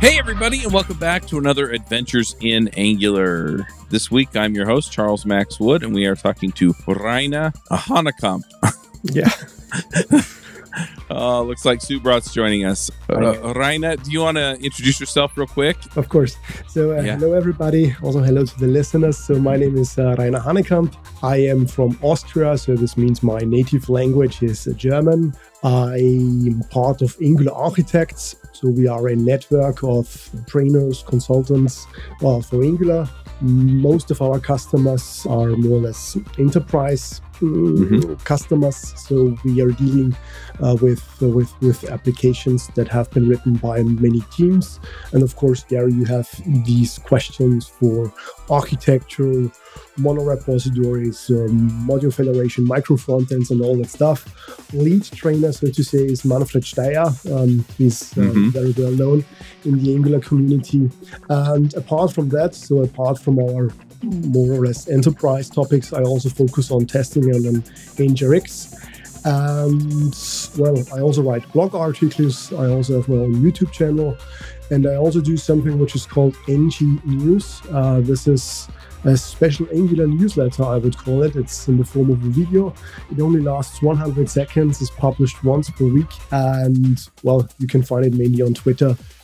[0.00, 3.66] Hey, everybody, and welcome back to another Adventures in Angular.
[3.90, 8.42] This week, I'm your host, Charles Max Wood, and we are talking to Rainer Hahnekamp.
[9.02, 9.28] Yeah.
[11.10, 12.90] Uh, looks like Sue Subrat's joining us.
[13.08, 15.76] Uh, Rainer, do you want to introduce yourself real quick?
[15.96, 16.36] Of course.
[16.68, 17.16] So, uh, Yeah.
[17.16, 17.94] hello, everybody.
[18.02, 19.18] Also, hello to the listeners.
[19.18, 20.94] So, my name is uh, Rainer Hahnekamp.
[21.22, 22.56] I am from Austria.
[22.56, 25.34] So, this means my native language is uh, German.
[25.62, 28.36] I'm part of Angular Architects.
[28.52, 31.86] So, we are a network of trainers, consultants
[32.24, 33.08] uh, for Angular.
[33.42, 38.76] Most of our customers are more or less enterprise mm, customers.
[38.96, 40.16] So, we are dealing
[40.62, 44.78] uh, with, uh, with, with applications that have been written by many teams.
[45.12, 46.28] And of course, there you have
[46.64, 48.12] these questions for
[48.48, 49.50] architecture,
[49.98, 54.18] monorepositories, um, module federation, micro frontends, and all that stuff.
[54.72, 57.06] Lead trainer, so to say, is Manfred Steyer.
[57.34, 58.52] Um, he's um, Mhm.
[58.52, 59.24] very well known
[59.64, 60.90] in the Angular community.
[61.28, 63.70] And apart from that, so apart from our
[64.02, 67.62] more or less enterprise topics, I also focus on testing and on
[67.96, 68.76] NGRX.
[69.24, 70.14] And
[70.58, 72.52] well, I also write blog articles.
[72.52, 74.16] I also have my own YouTube channel,
[74.70, 77.60] and I also do something which is called NG News.
[77.70, 78.68] Uh, this is
[79.04, 81.36] a special Angular newsletter, I would call it.
[81.36, 82.74] It's in the form of a video.
[83.10, 84.80] It only lasts 100 seconds.
[84.80, 88.96] It's published once per week, and well, you can find it mainly on Twitter.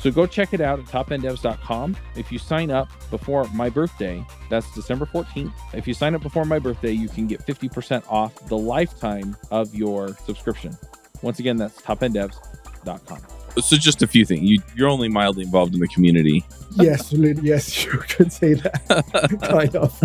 [0.00, 1.96] So go check it out at topenddevs.com.
[2.16, 5.52] If you sign up before my birthday, that's December 14th.
[5.74, 9.74] If you sign up before my birthday, you can get 50% off the lifetime of
[9.74, 10.76] your subscription.
[11.20, 13.18] Once again, that's topenddevs.com.
[13.58, 14.42] So just a few things.
[14.42, 16.46] You, you're only mildly involved in the community.
[16.76, 19.38] Yes, yes, you could say that.
[19.50, 20.02] kind of.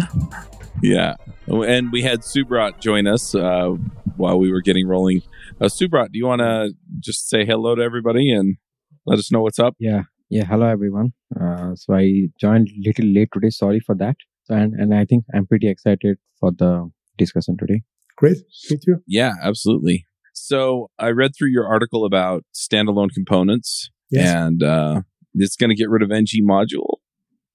[0.81, 1.15] Yeah.
[1.47, 3.69] And we had Subrat join us uh,
[4.17, 5.21] while we were getting rolling.
[5.61, 8.57] Uh, Subrat, do you want to just say hello to everybody and
[9.05, 9.75] let us know what's up?
[9.79, 10.45] Yeah, yeah.
[10.45, 11.13] Hello, everyone.
[11.39, 13.49] Uh, so I joined a little late today.
[13.49, 14.15] Sorry for that.
[14.49, 17.81] And and I think I'm pretty excited for the discussion today.
[18.17, 18.37] Great.
[18.69, 18.97] Me too.
[19.07, 20.05] Yeah, absolutely.
[20.33, 24.33] So I read through your article about standalone components, Yes.
[24.33, 25.01] and uh,
[25.33, 26.95] it's going to get rid of ng module.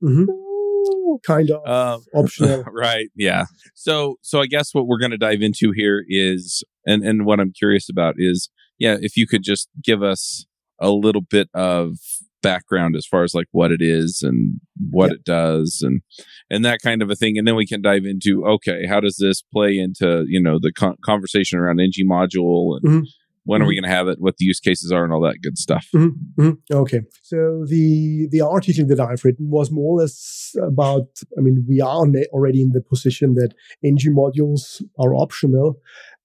[0.02, 0.24] Mm-hmm
[1.26, 2.62] Kind of Uh, optional.
[2.72, 3.08] right.
[3.14, 3.44] Yeah.
[3.74, 7.40] So so I guess what we're going to dive into here is, and and what
[7.40, 10.46] I'm curious about is, yeah, if you could just give us
[10.80, 11.96] a little bit of
[12.42, 14.60] background as far as like what it is and
[14.90, 15.16] what Yeah.
[15.16, 16.00] it does and
[16.48, 19.16] and that kind of a thing and then we can dive into okay how does
[19.18, 23.06] this play into you know the con- conversation around ng module and Mhm.
[23.44, 23.82] when are we Mhm.
[23.82, 26.12] going to have it what the use cases are and all that good stuff Mhm,
[26.38, 26.56] mhm.
[26.72, 31.08] Okay, so the the article that I've written was more or less about.
[31.36, 32.02] I mean, we are
[32.36, 33.50] already in the position that
[33.84, 35.68] NG modules are optional,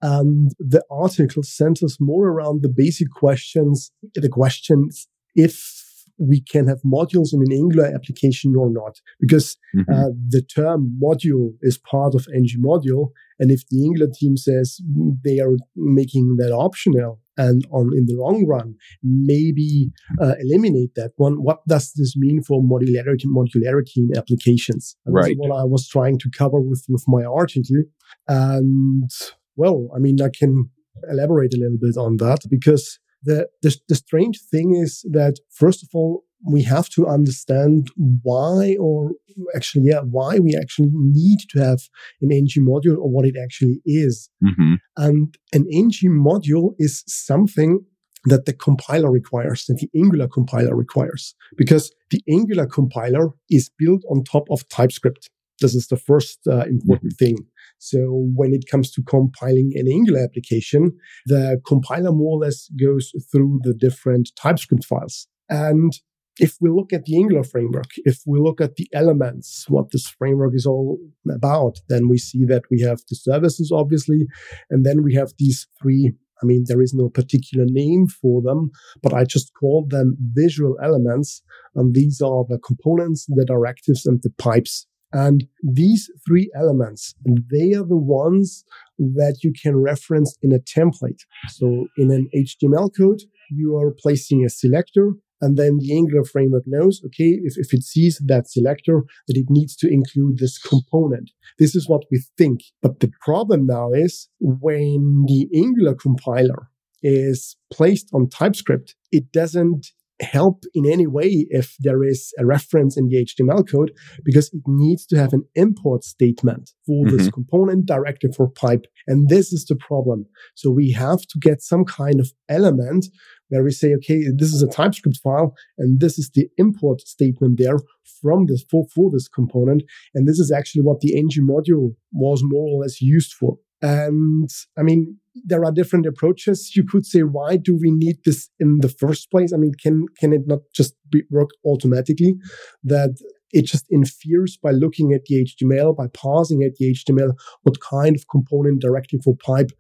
[0.02, 3.92] and the article centers more around the basic questions.
[4.14, 5.84] The questions if
[6.18, 9.84] we can have modules in an Angular application or not, because Mhm.
[9.94, 14.80] uh, the term module is part of ng module, and if the Angular team says
[15.26, 19.92] they are making that optional, and on in the long run maybe
[20.22, 21.44] uh, eliminate that one.
[21.44, 24.96] What does this mean for modularity, modularity in applications?
[25.06, 25.36] And Right.
[25.38, 27.84] what I was trying to cover with, with my article.
[28.30, 29.10] And
[29.56, 30.70] well, I mean, I can
[31.10, 35.84] elaborate a little bit on that because the, the, the strange thing is that first
[35.84, 37.90] of all, we have to understand
[38.22, 39.14] why or
[39.56, 41.80] actually, yeah, why we actually need to have
[42.22, 44.30] an ng module or what it actually is.
[44.44, 44.78] Mhm.
[44.98, 47.80] And an ng module is something
[48.26, 54.04] that the compiler requires, that the Angular compiler requires, because the Angular compiler is built
[54.10, 55.30] on top of TypeScript.
[55.62, 57.38] This is the first uh, important thing.
[57.78, 60.92] So when it comes to compiling an Angular application,
[61.26, 65.28] the compiler more or less goes through the different TypeScript files.
[65.50, 65.94] And
[66.38, 70.08] if we look at the Angular framework, if we look at the elements, what this
[70.08, 71.00] framework is all
[71.30, 74.28] about, then we see that we have the services, obviously,
[74.70, 76.14] and then we have these three.
[76.44, 80.76] I mean, there is no particular name for them, but I just call them visual
[80.84, 81.42] elements.
[81.76, 84.86] And these are the components, the directives, and the pipes.
[85.16, 88.66] And these three elements, they are the ones
[89.00, 91.22] that you can reference in a template.
[91.48, 96.64] So in an HTML code, you are placing a selector and then the Angular framework
[96.66, 101.32] knows, okay, if, if it sees that selector, that it needs to include this component.
[101.60, 102.60] This is what we think.
[102.82, 106.68] But the problem now is when the Angular compiler
[107.02, 109.88] is placed on TypeScript, it doesn't
[110.22, 113.92] help in any way if there is a reference in the HTML code
[114.24, 117.18] because it needs to have an import statement for mm-hmm.
[117.18, 118.86] this component directed for pipe.
[119.08, 120.26] And this is the problem.
[120.56, 123.08] So we have to get some kind of element
[123.50, 127.60] where we say, okay, this is a TypeScript file and this is the import statement
[127.60, 127.78] there
[128.22, 129.84] from this for, for this component.
[130.14, 133.58] And this is actually what the ng module was more or less used for.
[133.82, 136.76] And I mean, there are different approaches.
[136.76, 139.52] You could say, why do we need this in the first place?
[139.54, 142.36] I mean, can can it not just be, work automatically?
[142.84, 143.18] That
[143.52, 147.32] it just infers by looking at the HTML, by parsing at the HTML,
[147.64, 149.72] what kind of component directly for pipe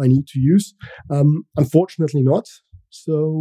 [0.00, 0.74] I need to use.
[1.10, 2.46] Um, unfortunately, not.
[2.90, 3.32] So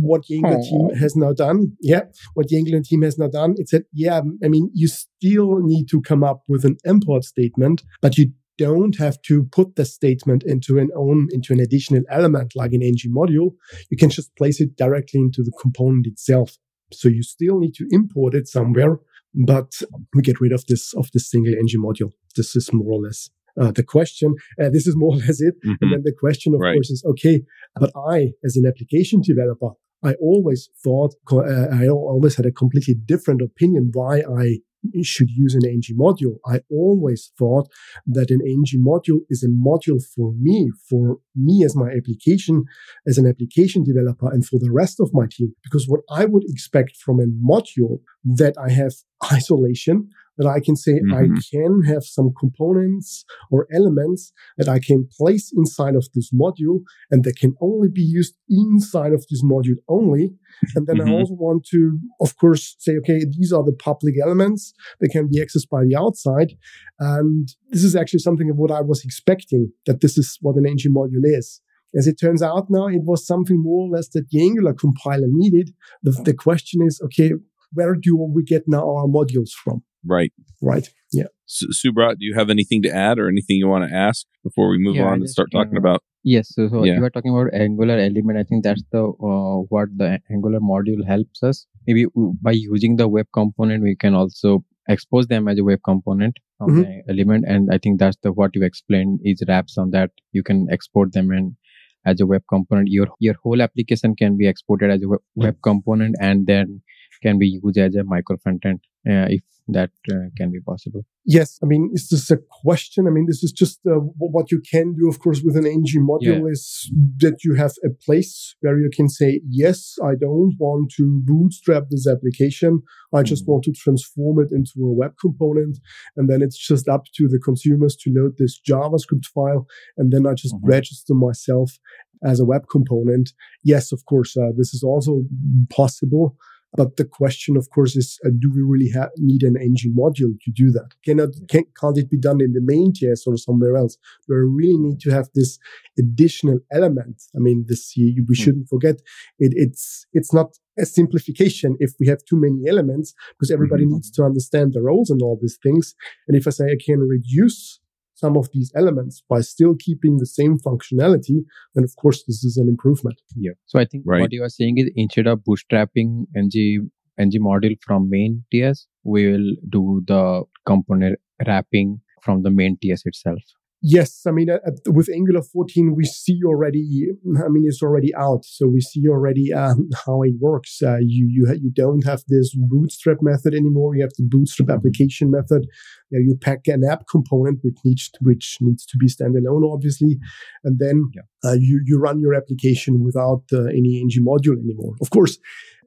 [0.00, 3.54] what the Angular team has now done, yeah, what the Angular team has now done,
[3.58, 7.82] it said, yeah, I mean, you still need to come up with an import statement,
[8.00, 12.52] but you don't have to put the statement into an own into an additional element
[12.54, 13.50] like an ng module.
[13.90, 16.56] You can just place it directly into the component itself.
[16.92, 18.98] So you still need to import it somewhere,
[19.34, 19.80] but
[20.14, 22.12] we get rid of this of this single ng module.
[22.36, 24.34] This is more or less uh, the question.
[24.60, 25.54] Uh, this is more or less it.
[25.64, 25.74] Mm-hmm.
[25.80, 26.74] And then the question, of right.
[26.74, 27.42] course, is okay,
[27.76, 29.70] but I, as an application developer,
[30.04, 34.58] I always thought, uh, I always had a completely different opinion why I
[35.02, 36.38] should use an ng module.
[36.46, 37.68] I always thought
[38.06, 42.64] that an ng module is a module for me, for me as my application,
[43.06, 45.54] as an application developer, and for the rest of my team.
[45.62, 48.94] Because what I would expect from a module that I have
[49.32, 51.14] isolation, that I can say mm-hmm.
[51.14, 56.80] I can have some components or elements that I can place inside of this module
[57.10, 60.32] and that can only be used inside of this module only.
[60.74, 61.10] And then mm-hmm.
[61.10, 65.28] I also want to, of course, say, okay, these are the public elements that can
[65.28, 66.52] be accessed by the outside.
[66.98, 70.66] And this is actually something of what I was expecting that this is what an
[70.66, 71.60] ng module is.
[71.96, 75.26] As it turns out now, it was something more or less that the Angular compiler
[75.30, 75.70] needed.
[76.02, 77.32] The, the question is, okay,
[77.72, 79.82] where do we get now our modules from?
[80.06, 80.32] Right.
[80.60, 80.88] Right.
[81.12, 81.24] Yeah.
[81.48, 84.78] Subrat, do you have anything to add or anything you want to ask before we
[84.78, 86.02] move yeah, on and start talking uh, about?
[86.24, 86.54] Yes.
[86.54, 86.96] So, so yeah.
[86.96, 88.38] you are talking about Angular element.
[88.38, 91.66] I think that's the uh, what the Angular module helps us.
[91.86, 92.06] Maybe
[92.42, 96.68] by using the web component, we can also expose them as a web component of
[96.68, 96.82] mm-hmm.
[96.82, 97.44] the element.
[97.46, 100.10] And I think that's the what you explained is wraps on that.
[100.32, 101.56] You can export them and
[102.04, 102.88] as a web component.
[102.88, 106.82] Your your whole application can be exported as a web, web component and then
[107.22, 111.04] can be used as a micro front end uh, if that uh, can be possible.
[111.24, 113.06] Yes, I mean, is this a question?
[113.06, 115.84] I mean, this is just uh, what you can do, of course, with an ng
[116.08, 116.50] module yeah.
[116.50, 121.20] is that you have a place where you can say, yes, I don't want to
[121.24, 122.80] bootstrap this application.
[123.14, 123.52] I just mm-hmm.
[123.52, 125.78] want to transform it into a web component.
[126.16, 129.66] And then it's just up to the consumers to load this JavaScript file.
[129.98, 130.66] And then I just mm-hmm.
[130.66, 131.78] register myself
[132.24, 133.32] as a web component.
[133.64, 135.24] Yes, of course, uh, this is also
[135.70, 136.36] possible.
[136.76, 140.38] But the question, of course, is uh, do we really ha- need an ng module
[140.42, 140.90] to do that?
[141.04, 143.96] Cannot, can, can't it be done in the main TS or somewhere else?
[144.28, 145.58] We really need to have this
[145.98, 147.22] additional element.
[147.34, 148.32] I mean, this we hmm.
[148.32, 148.96] shouldn't forget
[149.38, 153.94] it, it's it's not a simplification if we have too many elements because everybody mm-hmm.
[153.94, 155.94] needs to understand the roles and all these things.
[156.28, 157.80] And if I say I can reduce
[158.18, 161.44] some of these elements by still keeping the same functionality,
[161.74, 163.20] then of course this is an improvement.
[163.36, 163.52] Yeah.
[163.66, 164.20] So I think right.
[164.20, 169.30] what you are saying is instead of bootstrapping ng ng module from main TS, we
[169.30, 173.42] will do the component wrapping from the main TS itself.
[173.80, 177.10] Yes, I mean, at, with Angular 14, we see already.
[177.44, 180.82] I mean, it's already out, so we see already um, how it works.
[180.82, 183.94] Uh, you you ha- you don't have this bootstrap method anymore.
[183.94, 184.78] You have the bootstrap mm-hmm.
[184.78, 185.68] application method.
[186.10, 190.18] You, you pack an app component which needs to, which needs to be standalone, obviously,
[190.64, 191.22] and then yeah.
[191.44, 194.94] uh, you you run your application without uh, any ng module anymore.
[195.00, 195.38] Of course,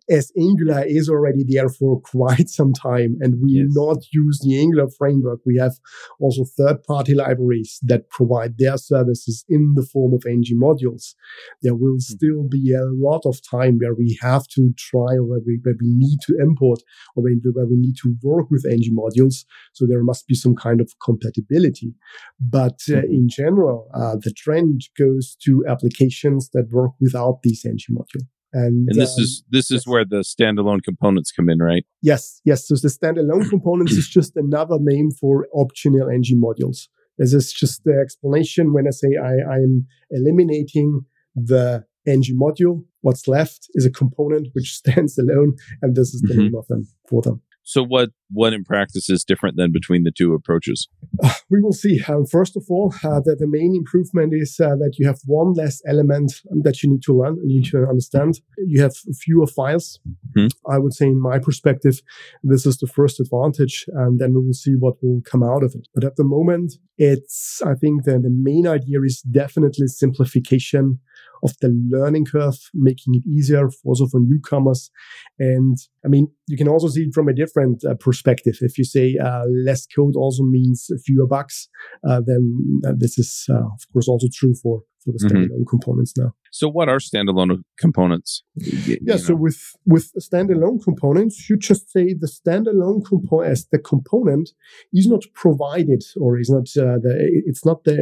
[0.09, 3.67] as Angular is already there for quite some time and we yes.
[3.69, 5.73] not use the Angular framework, we have
[6.19, 11.13] also third party libraries that provide their services in the form of ng modules.
[11.61, 12.15] There will mm-hmm.
[12.15, 15.75] still be a lot of time where we have to try or where we, where
[15.79, 16.81] we need to import
[17.15, 19.45] or where we need to work with ng modules.
[19.73, 21.93] So there must be some kind of compatibility.
[22.39, 23.13] But uh, mm-hmm.
[23.13, 28.27] in general, uh, the trend goes to applications that work without these ng module.
[28.53, 29.87] And, and this um, is this is yes.
[29.87, 31.85] where the standalone components come in, right?
[32.01, 32.67] Yes, yes.
[32.67, 36.87] So the standalone components is just another name for optional ng modules.
[37.17, 41.05] This is just the explanation when I say I, I'm eliminating
[41.35, 42.83] the ng module.
[43.01, 46.43] What's left is a component which stands alone, and this is the mm-hmm.
[46.43, 47.41] name of them for them.
[47.63, 50.87] So what what in practice is different than between the two approaches?
[51.23, 52.01] Uh, we will see.
[52.07, 55.53] Um, first of all, uh, the, the main improvement is uh, that you have one
[55.53, 58.39] less element that you need to learn and you need to understand.
[58.57, 59.99] You have fewer files.
[60.35, 60.71] Mm-hmm.
[60.71, 62.01] I would say, in my perspective,
[62.43, 65.75] this is the first advantage, and then we will see what will come out of
[65.75, 65.87] it.
[65.93, 70.99] But at the moment, it's I think that the main idea is definitely simplification
[71.43, 74.91] of the learning curve, making it easier also for newcomers.
[75.39, 78.57] And I mean, you can also see it from a different uh, perspective.
[78.61, 81.69] If you say uh, less code also means fewer bugs,
[82.07, 85.37] uh, then uh, this is, uh, of course, also true for for the mm-hmm.
[85.37, 85.69] standalone mm-hmm.
[85.69, 86.33] components now.
[86.51, 88.43] So what are standalone components?
[88.55, 89.17] You yeah, know?
[89.17, 94.51] so with with standalone components, you just say the standalone component as the component
[94.93, 97.13] is not provided or is not uh, the
[97.45, 97.97] it's not the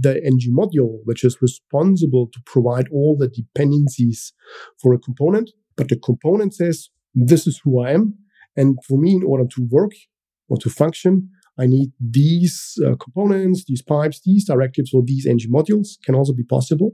[0.00, 4.32] the ng module which is responsible to provide all the dependencies
[4.80, 8.14] for a component, but the component says this is who I am,
[8.56, 9.92] and for me, in order to work
[10.48, 15.40] or to function, I need these uh, components, these pipes, these directives, or these ng
[15.50, 16.92] modules can also be possible.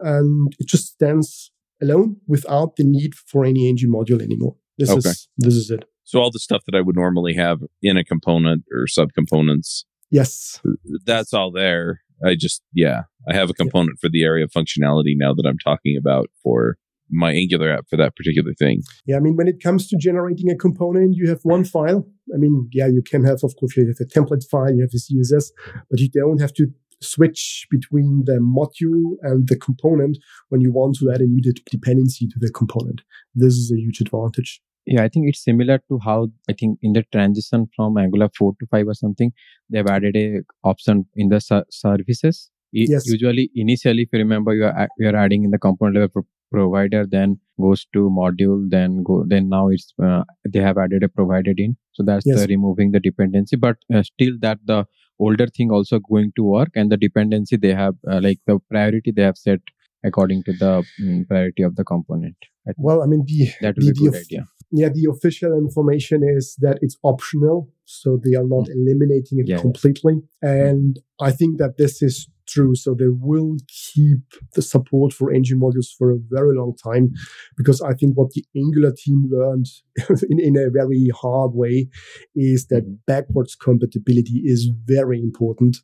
[0.00, 1.52] And it just stands
[1.82, 4.56] alone without the need for any ng module anymore.
[4.78, 5.10] This okay.
[5.10, 5.84] is this is it.
[6.04, 9.84] So all the stuff that I would normally have in a component or subcomponents.
[10.10, 10.60] Yes.
[11.04, 12.00] That's all there.
[12.24, 14.08] I just yeah, I have a component yeah.
[14.08, 16.76] for the area of functionality now that I'm talking about for
[17.10, 18.82] my Angular app for that particular thing.
[19.06, 22.06] Yeah, I mean, when it comes to generating a component, you have one file.
[22.34, 24.94] I mean, yeah, you can have, of course, you have a template file, you have
[24.94, 25.50] a CSS,
[25.90, 26.66] but you don't have to
[27.02, 30.18] switch between the module and the component
[30.50, 31.40] when you want to add a new
[31.70, 33.00] dependency to the component.
[33.34, 34.60] This is a huge advantage.
[34.86, 38.54] Yeah, I think it's similar to how I think in the transition from Angular 4
[38.60, 39.32] to 5 or something,
[39.68, 42.50] they've added a option in the ser- services.
[42.72, 43.06] Yes.
[43.06, 47.06] Usually, initially, if you remember, you are, you are adding in the component level provider
[47.06, 51.58] then goes to module then go then now it's uh, they have added a provided
[51.58, 52.40] in so that's yes.
[52.40, 54.84] the removing the dependency but uh, still that the
[55.18, 59.12] older thing also going to work and the dependency they have uh, like the priority
[59.14, 59.60] they have set
[60.04, 62.36] according to the um, priority of the component
[62.76, 65.52] well i mean the that would the, be a good the, idea yeah the official
[65.58, 68.74] information is that it's optional so they are not mm.
[68.76, 70.68] eliminating it yeah, completely yeah.
[70.68, 72.74] and i think that this is true.
[72.74, 74.20] So they will keep
[74.54, 77.12] the support for ng modules for a very long time
[77.56, 79.66] because I think what the Angular team learned
[80.28, 81.88] in, in a very hard way
[82.34, 82.94] is that mm-hmm.
[83.06, 85.78] backwards compatibility is very important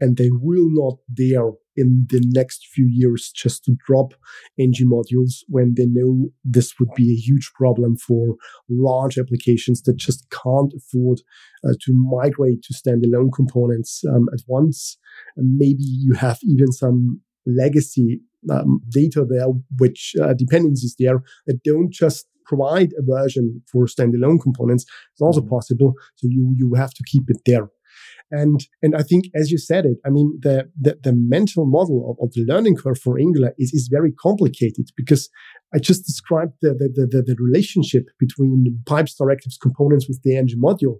[0.00, 4.12] and they will not dare in the next few years just to drop
[4.58, 8.36] ng modules when they know this would be a huge problem for
[8.68, 11.20] large applications that just can't afford
[11.66, 14.98] uh, to migrate to standalone components um, at once.
[15.36, 19.46] And maybe you have even some legacy um, data there,
[19.78, 24.84] which uh, dependencies there that don't just provide a version for standalone components.
[25.12, 25.50] It's also mm-hmm.
[25.50, 25.94] possible.
[26.16, 27.68] So you, you have to keep it there.
[28.30, 32.10] And, and I think, as you said it, I mean, the, the, the mental model
[32.10, 35.28] of, of, the learning curve for Angular is, is very complicated because
[35.74, 40.48] I just described the, the, the, the relationship between pipes, directives, components with the ng
[40.58, 40.96] module.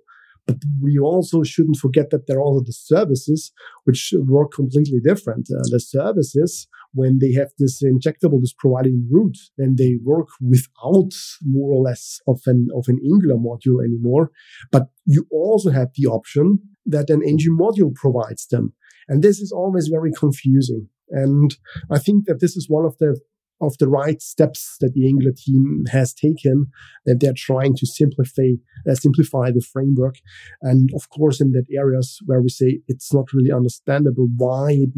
[0.46, 3.52] But we also shouldn't forget that there are also the services
[3.84, 5.48] which work completely different.
[5.50, 11.12] Uh, the services, when they have this injectable that's providing root, then they work without
[11.42, 14.30] more or less of an, of an Angular module anymore.
[14.70, 18.72] But you also have the option that an ng module provides them.
[19.08, 20.88] And this is always very confusing.
[21.10, 21.54] And
[21.90, 23.20] I think that this is one of the
[23.62, 26.66] of the right steps that the Angular team has taken,
[27.06, 28.50] that they're trying to simplify
[28.88, 30.16] uh, simplify the framework.
[30.60, 34.90] And of course, in that areas where we say it's not really understandable why it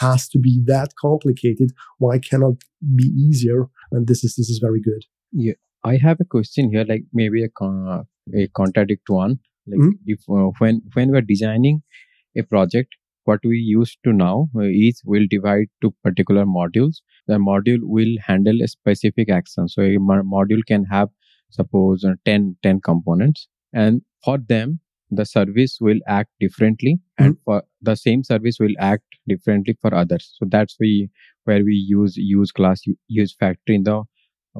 [0.00, 2.54] has to be that complicated, why cannot
[2.94, 5.04] be easier, and this is this is very good.
[5.32, 5.54] Yeah,
[5.84, 9.38] I have a question here, like maybe a con- a contradict one.
[9.66, 9.90] Like mm-hmm.
[10.06, 11.82] if uh, when when we're designing
[12.36, 12.94] a project,
[13.26, 18.14] what we used to now uh, is we'll divide to particular modules the module will
[18.26, 21.08] handle a specific action so a module can have
[21.50, 23.48] suppose uh, 10, 10 components.
[23.72, 24.80] And for them,
[25.10, 27.42] the service will act differently and Mm-hmm.
[27.44, 30.34] for the same service will act differently for others.
[30.38, 31.10] So that's we,
[31.44, 34.02] where we use use class, use factory in the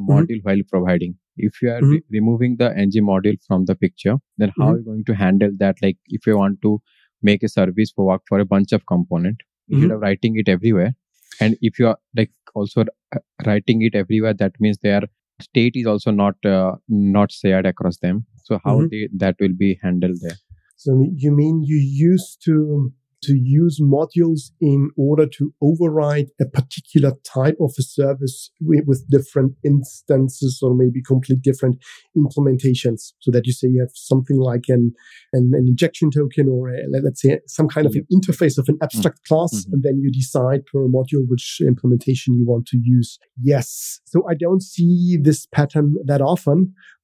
[0.09, 0.25] Mm-hmm.
[0.25, 1.17] module while providing.
[1.37, 4.73] If you are re- removing the ng module from the picture, then how Mhm.
[4.73, 5.77] are you going to handle that?
[5.83, 6.81] Like if you want to
[7.29, 9.97] make a service for work for a bunch of component, instead Mhm.
[9.97, 10.95] of writing it everywhere,
[11.41, 12.85] and if you are like also
[13.17, 15.03] uh, writing it everywhere, that means their
[15.47, 18.25] state is also not uh, not shared across them.
[18.45, 18.89] So how Mhm.
[18.91, 20.39] they, that will be handled there?
[20.77, 22.93] So you mean you used to
[23.27, 29.53] to use modules in order to override a particular type of a service with, different
[29.65, 31.77] instances or maybe complete different
[32.17, 33.13] implementations.
[33.21, 34.93] So that you say you have something like an
[35.33, 38.67] an, an injection token or a, let- let's say some kind of an interface of
[38.69, 39.73] an abstract class Mhm.
[39.73, 43.19] and then you decide per module which implementation you want to use.
[43.53, 44.01] Yes.
[44.13, 46.59] So i don't see this pattern that often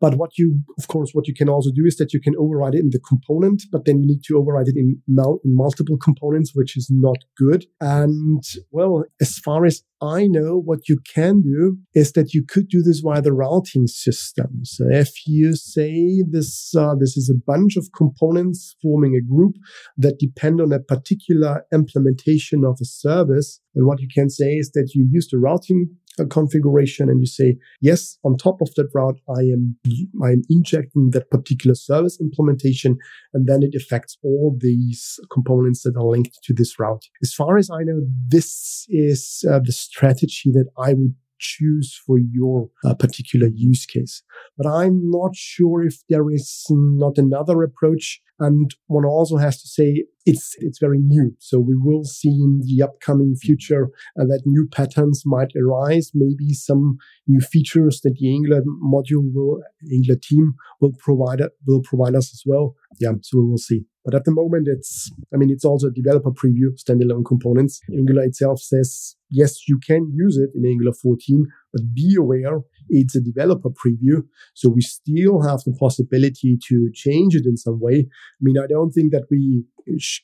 [0.04, 0.48] but what you,
[0.80, 2.98] of course, what you can also do is that you can override it in the
[3.12, 6.11] component, but then you need to override it in, mul- in multiple components,
[6.54, 7.66] which is not good.
[7.80, 12.68] And well, as far as I know, what you can do is that you could
[12.68, 14.64] do this via the routing system.
[14.64, 19.54] So if you say this, uh, this is a bunch of components forming a group
[19.96, 24.72] that depend on a particular implementation of a service, and what you can say is
[24.72, 25.88] that you use the routing
[26.18, 29.76] uh, configuration and you say, yes, on top of that route, I am,
[30.22, 32.98] I am injecting that particular service implementation.
[33.34, 37.04] And then it affects all these components that are linked to this route.
[37.22, 42.18] As far as I know, this is uh, the strategy that I would choose for
[42.18, 44.22] your uh, particular use case.
[44.56, 48.20] But I'm not sure if there is not another approach.
[48.38, 51.34] And one also has to say it's it's very new.
[51.38, 53.84] So we will see in the upcoming future
[54.18, 56.10] uh, that new patterns might arise.
[56.14, 56.96] Maybe some
[57.26, 59.60] new features that the Angular module will
[59.92, 62.74] Angular team will provide will provide us as well.
[62.98, 63.84] Yeah, so we will see.
[64.04, 67.80] But at the moment, it's I mean it's also a developer preview, standalone components.
[67.92, 73.16] Angular itself says yes, you can use it in Angular 14, but be aware it's
[73.16, 74.22] a developer preview.
[74.54, 78.06] So we still have the possibility to change it in some way.
[78.08, 79.64] I mean, I don't think that we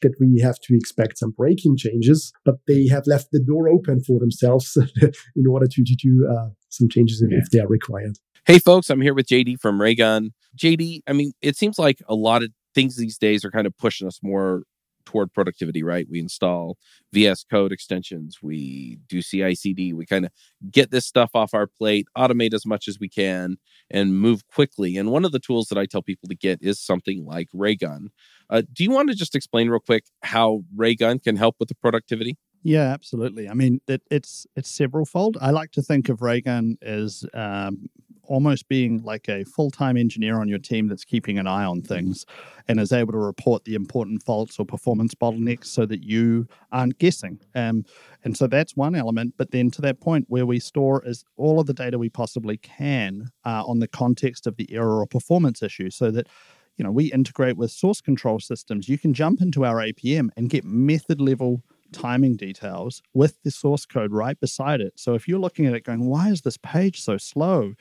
[0.02, 4.00] that we have to expect some breaking changes, but they have left the door open
[4.04, 4.76] for themselves
[5.36, 7.38] in order to, to do uh, some changes if, Yeah.
[7.38, 8.18] if they are required.
[8.46, 10.30] Hey, folks, I'm here with JD from Raygun.
[10.56, 13.76] JD, I mean, it seems like a lot of things these days are kind of
[13.76, 14.62] pushing us more
[15.08, 16.06] toward productivity, right?
[16.10, 16.76] We install
[17.14, 20.30] VS Code extensions, we do CI CD, we kind of
[20.70, 23.56] get this stuff off our plate, automate as much as we can,
[23.90, 24.98] and move quickly.
[24.98, 28.10] And one of the tools that I tell people to get is something like Raygun.
[28.50, 31.74] Uh, do you want to just explain real quick how Raygun can help with the
[31.74, 32.36] productivity?
[32.62, 33.48] Yeah, absolutely.
[33.48, 35.38] I mean, it, it's it's several fold.
[35.40, 37.88] I like to think of Raygun as um,
[38.28, 41.82] almost being like a full time engineer on your team that's keeping an eye on
[41.82, 42.24] things
[42.68, 46.98] and is able to report the important faults or performance bottlenecks so that you aren't
[46.98, 47.40] guessing.
[47.54, 47.84] Um,
[48.22, 49.34] and so that's one element.
[49.36, 52.58] But then to that point where we store is all of the data we possibly
[52.58, 56.28] can uh, on the context of the error or performance issue, so that
[56.76, 58.88] you know we integrate with source control systems.
[58.88, 61.62] You can jump into our APM and get method level
[61.92, 64.92] timing details with the source code right beside it.
[64.96, 67.74] So if you're looking at it going, why is this page so slow?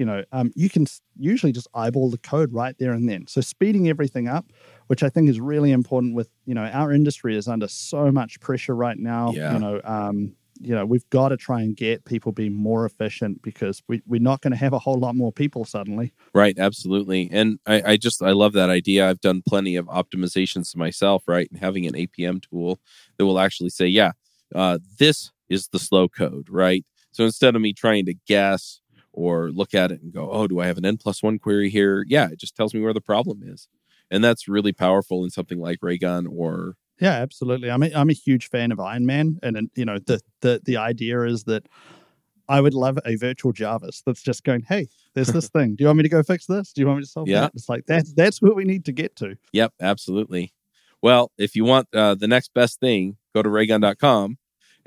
[0.00, 0.86] You know, um, you can
[1.18, 3.26] usually just eyeball the code right there and then.
[3.26, 4.46] So speeding everything up,
[4.86, 8.40] which I think is really important with, you know, our industry is under so much
[8.40, 9.32] pressure right now.
[9.32, 9.52] Yeah.
[9.52, 13.42] You know, um, you know, we've got to try and get people being more efficient
[13.42, 16.14] because we, we're not going to have a whole lot more people suddenly.
[16.34, 17.28] Right, absolutely.
[17.30, 19.06] And I, I just I love that idea.
[19.06, 21.50] I've done plenty of optimizations myself, right?
[21.50, 22.80] And having an APM tool
[23.18, 24.12] that will actually say, yeah,
[24.54, 26.86] uh, this is the slow code, right?
[27.12, 28.79] So instead of me trying to guess
[29.12, 31.70] or look at it and go, oh, do I have an N plus one query
[31.70, 32.04] here?
[32.08, 33.68] Yeah, it just tells me where the problem is.
[34.10, 37.70] And that's really powerful in something like Raygun or Yeah, absolutely.
[37.70, 40.60] I'm a, I'm a huge fan of Iron Man, and, and you know the the
[40.64, 41.66] the idea is that
[42.48, 45.76] I would love a virtual Jarvis that's just going, "Hey, there's this thing.
[45.76, 46.72] Do you want me to go fix this?
[46.72, 47.42] Do you want me to solve Yeah.
[47.42, 49.36] that?" It's like that's that's where we need to get to.
[49.52, 50.52] Yep, absolutely.
[51.02, 54.38] Well, if you want uh, the next best thing, go to raygun.com.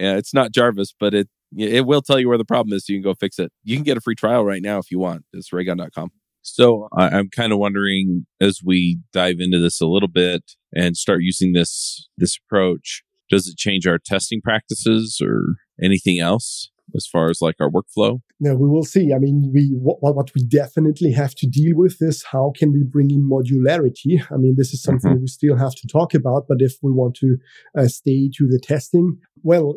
[0.02, 2.94] Uh, it's not Jarvis, but it it will tell you where the problem is so
[2.94, 3.52] you can go fix it.
[3.64, 5.26] You can get a free trial right now if you want.
[5.34, 6.12] It's raygun.com.
[6.42, 10.98] So I, I'm kind of wondering as we dive into this a little bit and
[10.98, 17.08] start using this this approach, does it change our testing practices or anything else as
[17.08, 18.20] far as like our workflow?
[18.40, 19.14] No, we will see.
[19.14, 22.84] I mean, we what, what we definitely have to deal with is how can we
[22.84, 24.22] bring in modularity.
[24.32, 26.46] I mean, this is something we still have to talk about.
[26.48, 27.38] But if we want to
[27.78, 29.76] uh, stay to the testing, well,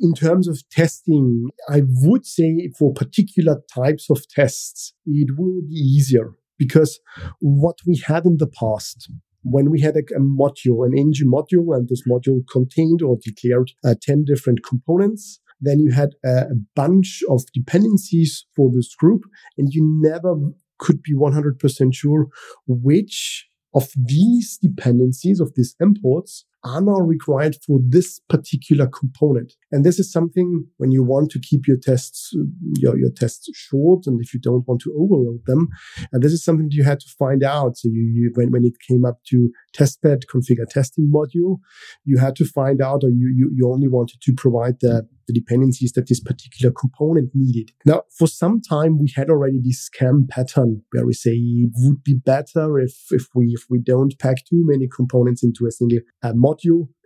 [0.00, 5.74] in terms of testing, I would say for particular types of tests, it will be
[5.74, 7.00] easier because
[7.40, 9.10] what we had in the past,
[9.42, 13.72] when we had a, a module, an ng module, and this module contained or declared
[13.84, 19.24] uh, 10 different components, then you had a, a bunch of dependencies for this group,
[19.58, 20.34] and you never
[20.78, 22.26] could be 100% sure
[22.66, 29.54] which of these dependencies, of these imports, are now required for this particular component.
[29.70, 32.32] And this is something when you want to keep your tests,
[32.78, 35.68] your, your tests short, and if you don't want to overload them,
[36.12, 37.76] and this is something you had to find out.
[37.76, 41.58] So you, you when, when it came up to testbed configure testing module,
[42.04, 45.34] you had to find out, or you, you, you only wanted to provide the, the
[45.34, 47.70] dependencies that this particular component needed.
[47.84, 52.02] Now, for some time, we had already this scam pattern where we say it would
[52.02, 55.98] be better if, if we, if we don't pack too many components into a single
[56.22, 56.55] uh, module,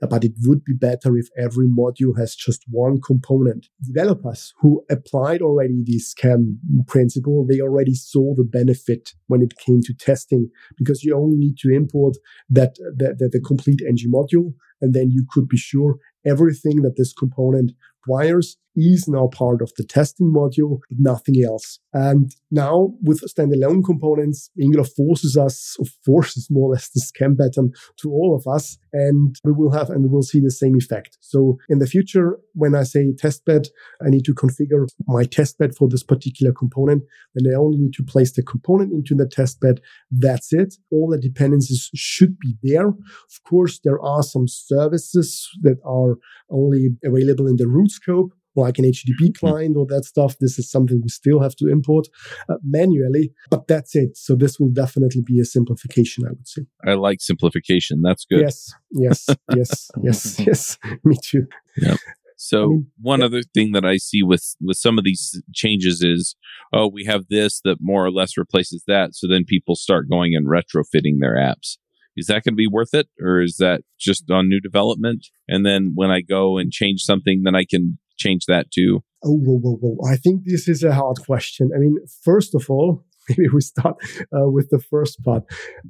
[0.09, 3.67] but it would be better if every module has just one component.
[3.85, 9.81] Developers who applied already this scam principle, they already saw the benefit when it came
[9.83, 12.17] to testing because you only need to import
[12.49, 16.97] that, that, that the complete ng module and then you could be sure everything that
[16.97, 17.73] this component
[18.07, 21.79] requires is now part of the testing module, but nothing else.
[21.93, 27.37] And now with standalone components, Angular forces us, or forces more or less the scam
[27.39, 28.79] pattern to all of us.
[28.93, 31.19] And we will have, and we will see the same effect.
[31.21, 33.69] So in the future, when I say testbed,
[34.05, 37.03] I need to configure my testbed for this particular component.
[37.35, 39.79] Then I only need to place the component into the testbed.
[40.11, 40.75] That's it.
[40.91, 42.89] All the dependencies should be there.
[42.89, 46.17] Of course, there are some services that are
[46.51, 49.47] only available in the root scope like an HTTP hmm.
[49.47, 50.37] client or that stuff.
[50.39, 52.09] This is something we still have to import
[52.49, 54.17] uh, manually, but that's it.
[54.17, 56.63] So this will definitely be a simplification, I would say.
[56.87, 58.03] I like simplification.
[58.03, 58.41] That's good.
[58.41, 60.79] Yes, yes, yes, yes, yes.
[61.05, 61.47] Me too.
[61.79, 61.99] Yep.
[62.43, 63.27] So I mean, one yeah.
[63.27, 66.37] other thing that I see with with some of these changes is,
[66.73, 69.15] oh, we have this that more or less replaces that.
[69.15, 71.77] So then people start going and retrofitting their apps.
[72.17, 75.29] Is that going to be worth it, or is that just on new development?
[75.49, 79.03] And then when I go and change something, then I can change that too?
[79.25, 80.11] Oh, whoa, whoa, whoa.
[80.11, 81.71] I think this is a hard question.
[81.75, 83.97] I mean, first of all, maybe we start
[84.35, 85.45] uh, with the first part.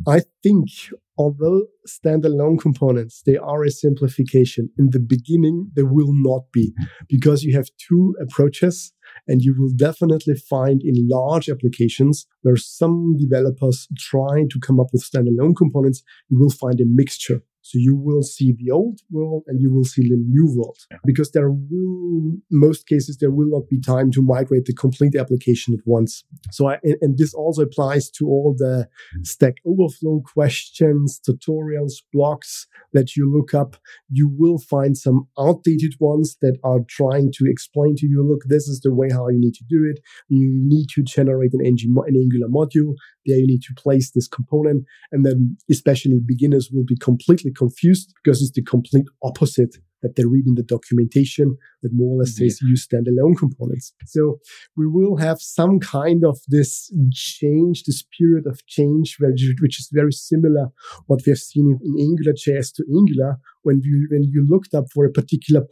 [0.07, 0.69] I think
[1.17, 4.71] although standalone components, they are a simplification.
[4.79, 6.73] In the beginning, they will not be
[7.09, 8.93] because you have two approaches
[9.29, 14.87] and you will definitely find in large applications where some developers try to come up
[14.93, 17.43] with standalone components, you will find a mixture.
[17.63, 21.33] So you will see the old world and you will see the new world because
[21.33, 25.87] there will, most cases, there will not be time to migrate the complete application at
[25.87, 26.25] once.
[26.51, 28.89] So I, and this also applies to all the
[29.23, 33.77] Stack Overflow questions, tutorials, blogs that you look up.
[34.09, 38.69] You will find some outdated ones that are trying to explain to you, look, this
[38.69, 40.01] is the way how you need to do it.
[40.29, 42.95] You need to generate an, an Angular module.
[43.27, 44.85] There you need to place this component.
[45.13, 50.25] And then especially beginners will be completely confused because it's the complete opposite that they
[50.25, 52.69] read in the documentation that more or less says yeah.
[52.69, 53.93] use standalone components.
[54.07, 54.39] So
[54.77, 60.13] we will have some kind of this change, this period of change, which is very
[60.13, 60.69] similar
[61.07, 65.05] what we have seen in AngularJS to Angular, when you when you looked up for
[65.05, 65.63] a particular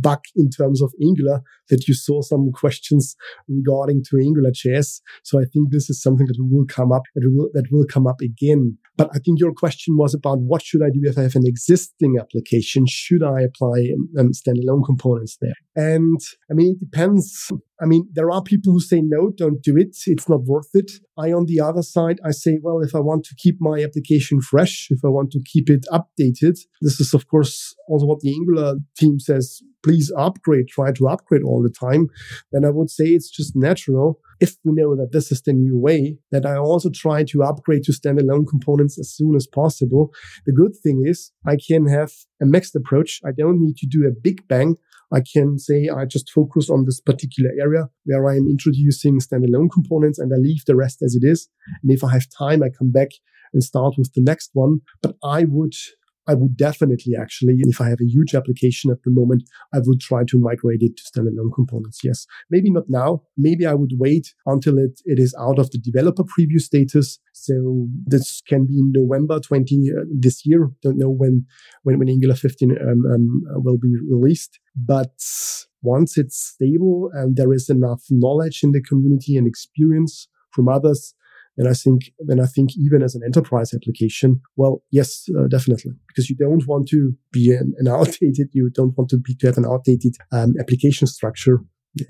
[0.00, 3.16] bug in terms of Angular, that you saw some questions
[3.48, 5.00] regarding to AngularJS.
[5.24, 8.06] So I think this is something that will come up that will that will come
[8.06, 8.78] up again.
[8.96, 11.46] But I think your question was about what should I do if I have an
[11.46, 12.86] existing application?
[12.86, 15.54] Should I apply um, standalone components there?
[15.74, 16.20] And
[16.50, 17.50] I mean, it depends.
[17.80, 19.96] I mean, there are people who say, no, don't do it.
[20.06, 20.90] It's not worth it.
[21.18, 24.40] I, on the other side, I say, well, if I want to keep my application
[24.40, 28.32] fresh, if I want to keep it updated, this is, of course, also what the
[28.32, 29.60] Angular team says.
[29.84, 32.08] Please upgrade, try to upgrade all the time.
[32.50, 35.78] Then I would say it's just natural if we know that this is the new
[35.78, 40.12] way, that I also try to upgrade to standalone components as soon as possible.
[40.44, 43.20] The good thing is I can have a mixed approach.
[43.24, 44.76] I don't need to do a big bang.
[45.12, 49.70] I can say I just focus on this particular area where I am introducing standalone
[49.72, 51.48] components and I leave the rest as it is.
[51.82, 53.10] And if I have time, I come back
[53.52, 54.80] and start with the next one.
[55.02, 55.74] But I would
[56.28, 60.00] I would definitely actually, if I have a huge application at the moment, I would
[60.00, 62.00] try to migrate it to standalone components.
[62.02, 62.26] Yes.
[62.50, 63.22] Maybe not now.
[63.36, 67.18] Maybe I would wait until it, it is out of the developer preview status.
[67.32, 70.70] So this can be in November 20 uh, this year.
[70.82, 71.46] Don't know when,
[71.82, 74.58] when, when Angular 15 um, um, will be released.
[74.74, 75.14] But
[75.82, 81.14] once it's stable and there is enough knowledge in the community and experience from others,
[81.56, 85.92] And I think, then I think even as an enterprise application, well, yes, uh, definitely,
[86.08, 89.46] because you don't want to be an, an outdated, you don't want to be to
[89.46, 91.60] have an outdated um, application structure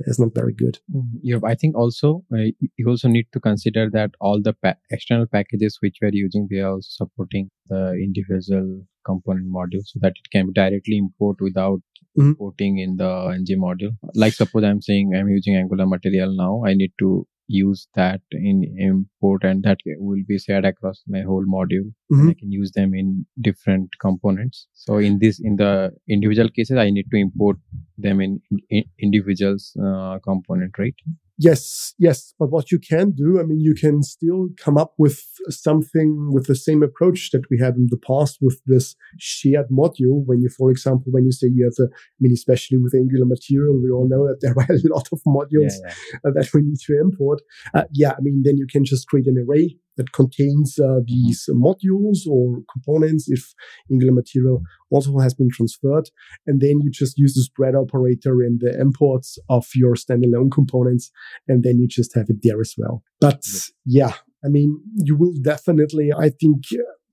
[0.01, 0.79] is not very good.
[0.95, 1.19] Mm-hmm.
[1.23, 5.27] Yeah, I think also uh, you also need to consider that all the pa- external
[5.27, 10.31] packages which we are using, they are supporting the individual component module so that it
[10.33, 11.81] can be directly import without
[12.19, 12.31] mm-hmm.
[12.31, 13.97] importing in the ng module.
[14.15, 18.65] Like suppose I'm saying I'm using Angular material now, I need to use that in
[18.79, 21.93] import and that will be shared across my whole module.
[22.13, 22.21] Mm-hmm.
[22.21, 24.67] and i can use them in different components.
[24.73, 27.57] So in this in the individual cases i need to import
[27.99, 30.95] them in, in individuals uh, component right
[31.39, 32.33] Yes, yes.
[32.39, 36.47] But what you can do, I mean, you can still come up with something with
[36.47, 40.25] the same approach that we had in the past with this shared module.
[40.25, 43.27] When you, for example, when you say you have a, I mean, especially with Angular
[43.27, 45.93] material, we all know that there are a lot of modules yeah,
[46.25, 46.31] yeah.
[46.35, 47.43] that we need to import.
[47.75, 51.49] Uh, yeah, I mean, then you can just create an array that contains uh, these
[51.53, 53.55] modules or components if
[53.91, 56.11] Angular material also has been transferred.
[56.47, 61.11] And then you just use the spread operator in the imports of your standalone components.
[61.49, 63.03] And then you just have it there as well.
[63.21, 63.45] But
[63.85, 66.65] yeah, I mean, you will definitely, I think,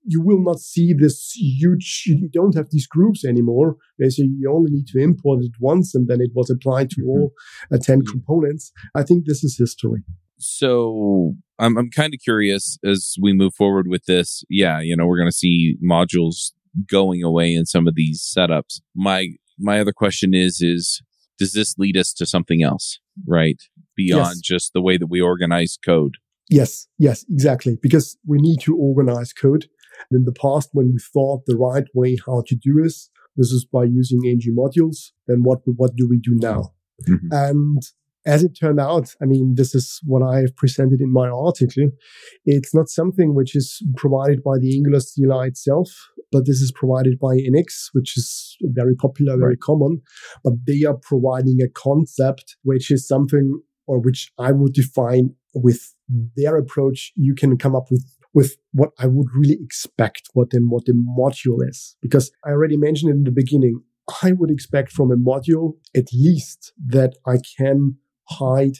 [0.06, 3.76] you will not see this huge, you don't have these groups anymore.
[4.00, 7.08] So you only need to import it once and then it was applied to mm-hmm.
[7.08, 7.32] all
[7.72, 8.10] uh, 10 mm-hmm.
[8.10, 8.70] components.
[8.94, 10.04] I think this is history
[10.38, 14.44] so I'm I'm kind of curious as we move forward with this.
[14.48, 16.52] Yeah, you know, we're going to see modules
[16.88, 18.80] going away in some of these setups.
[18.94, 21.02] My my other question is is
[21.38, 23.60] does this lead us to something else, right?
[23.96, 24.40] Beyond yes.
[24.40, 26.16] just the way that we organize code.
[26.50, 27.78] Yes, yes, exactly.
[27.80, 29.66] Because we need to organize code.
[30.10, 33.64] In the past, when we thought the right way how to do this, this is
[33.64, 35.12] by using ng modules.
[35.26, 36.72] Then what what do we do now?
[37.08, 37.28] Mm-hmm.
[37.30, 37.82] And
[38.26, 41.90] as it turned out, I mean, this is what I've presented in my article.
[42.44, 45.90] It's not something which is provided by the Angular CLI itself,
[46.32, 49.60] but this is provided by NX, which is very popular, very right.
[49.60, 50.00] common.
[50.42, 55.94] But they are providing a concept which is something or which I would define with
[56.36, 57.12] their approach.
[57.16, 60.92] You can come up with with what I would really expect what the, what the
[60.92, 61.96] module is.
[62.02, 63.80] Because I already mentioned in the beginning,
[64.22, 67.96] I would expect from a module at least that I can
[68.28, 68.78] hide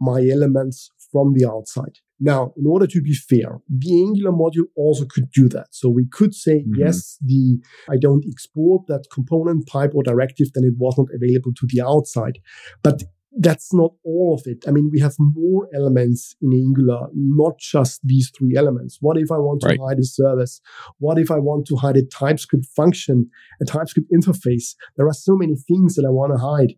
[0.00, 1.98] my elements from the outside.
[2.18, 5.68] Now, in order to be fair, the Angular module also could do that.
[5.70, 6.80] So we could say, mm-hmm.
[6.80, 7.58] yes, the
[7.90, 11.82] I don't export that component pipe or directive, then it was not available to the
[11.82, 12.38] outside.
[12.82, 13.02] But
[13.38, 14.64] that's not all of it.
[14.66, 18.96] I mean, we have more elements in Angular, not just these three elements.
[19.00, 19.78] What if I want to right.
[19.86, 20.60] hide a service?
[20.98, 23.28] What if I want to hide a TypeScript function,
[23.60, 24.74] a TypeScript interface?
[24.96, 26.76] There are so many things that I want to hide.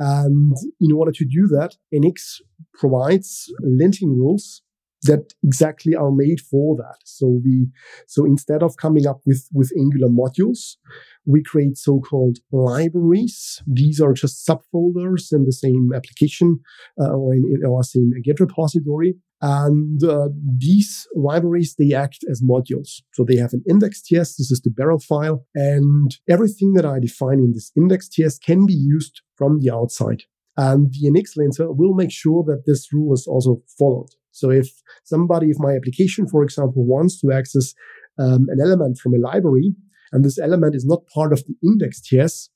[0.00, 2.40] And in order to do that, NX
[2.72, 4.62] provides linting rules
[5.02, 6.96] that exactly are made for that.
[7.04, 7.68] So we,
[8.06, 10.76] so instead of coming up with, with Angular modules,
[11.26, 13.62] we create so-called libraries.
[13.66, 16.60] These are just subfolders in the same application
[17.00, 19.16] uh, or in, in, our same Git repository.
[19.42, 23.00] And uh, these libraries, they act as modules.
[23.14, 24.36] So they have an index.ts.
[24.36, 25.46] This is the barrel file.
[25.54, 30.24] And everything that I define in this index.ts can be used from the outside.
[30.56, 34.10] And the NX linter will make sure that this rule is also followed.
[34.32, 34.68] So if
[35.04, 37.72] somebody, if my application, for example, wants to access
[38.18, 39.74] um, an element from a library,
[40.12, 42.50] and this element is not part of the index.ts,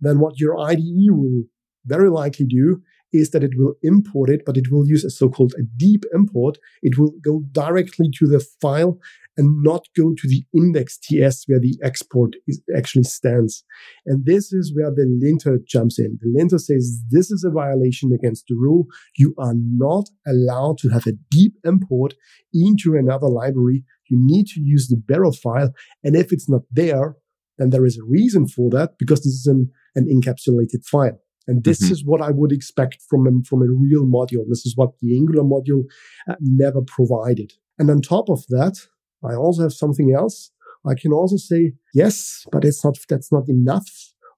[0.00, 1.44] then what your IDE will
[1.84, 2.80] very likely do
[3.12, 6.58] is that it will import it, but it will use a so-called a deep import.
[6.82, 8.98] It will go directly to the file
[9.36, 13.64] and not go to the index.ts where the export is actually stands.
[14.06, 16.18] And this is where the linter jumps in.
[16.20, 18.86] The linter says this is a violation against the rule.
[19.16, 22.14] You are not allowed to have a deep import
[22.52, 23.84] into another library.
[24.10, 25.72] You need to use the barrel file.
[26.04, 27.16] And if it's not there,
[27.58, 31.21] then there is a reason for that because this is an, an encapsulated file.
[31.46, 31.92] And this mm-hmm.
[31.92, 34.44] is what I would expect from a, from a real module.
[34.48, 35.84] This is what the Angular module
[36.28, 37.52] uh, never provided.
[37.78, 38.76] And on top of that,
[39.24, 40.50] I also have something else.
[40.86, 43.88] I can also say, yes, but it's not, that's not enough.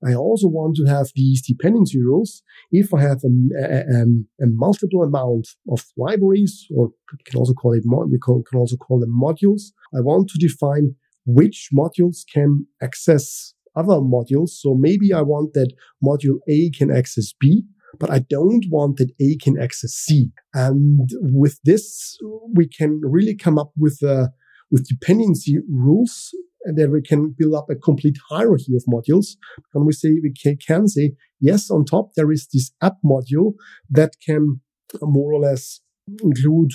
[0.06, 2.42] I also want to have these dependency rules.
[2.70, 4.04] If I have a, a,
[4.42, 9.00] a multiple amount of libraries, or we can also call it, we can also call
[9.00, 9.72] them modules.
[9.96, 14.50] I want to define which modules can access other modules.
[14.50, 17.64] So maybe I want that module A can access B,
[17.98, 20.30] but I don't want that A can access C.
[20.54, 22.16] And with this,
[22.54, 24.30] we can really come up with a,
[24.70, 26.30] with dependency rules
[26.64, 29.36] and then we can build up a complete hierarchy of modules.
[29.74, 33.52] And we say, we can, can say, yes, on top, there is this app module
[33.90, 34.60] that can
[35.02, 35.80] more or less
[36.22, 36.70] include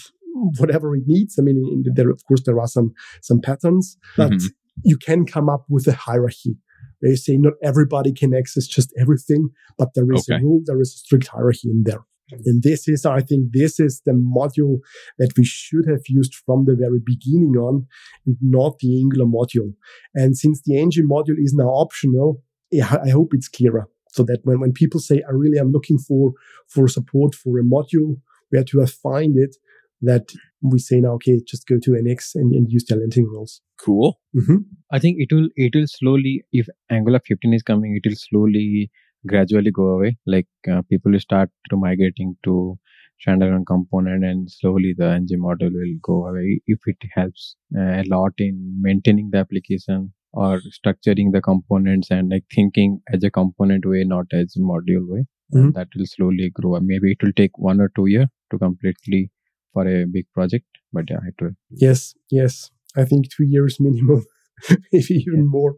[0.60, 1.38] whatever it needs.
[1.40, 4.50] I mean, in, in there, of course, there are some, some patterns, but Mhm.
[4.84, 6.56] you can come up with a hierarchy.
[7.02, 10.94] They say not everybody can access just everything, but there is a rule, there is
[10.94, 12.04] a strict hierarchy in there.
[12.46, 14.80] And this is, I think, this is the module
[15.18, 17.88] that we should have used from the very beginning on
[18.26, 19.74] and not the Angular module.
[20.14, 24.60] And since the ng module is now optional, I hope it's clearer so that when,
[24.60, 26.34] when people say, I really am looking for,
[26.68, 28.18] for support for a module,
[28.50, 29.56] where to find it,
[30.02, 30.30] that
[30.62, 33.62] we say now, okay, just go to NX and, and use the linting rules.
[33.80, 34.20] Cool.
[34.34, 34.58] hmm
[34.92, 38.92] I think it will it will slowly if Angular 15 is coming, it will slowly
[39.28, 40.18] gradually go away.
[40.26, 42.78] Like uh, people will start to migrating to
[43.26, 46.62] standalone component, and slowly the ng module will go away.
[46.68, 52.30] If it helps uh, a lot in maintaining the application or structuring the components and
[52.32, 55.74] like thinking as a component way, not as a module way, Mhm.
[55.74, 56.80] that will slowly grow.
[56.80, 59.32] Maybe it will take one or two year to completely
[59.84, 61.52] for a big project, but yeah, it will.
[61.70, 62.72] Yes, yes.
[62.98, 64.24] I think two years minimum,
[64.92, 65.76] maybe even more.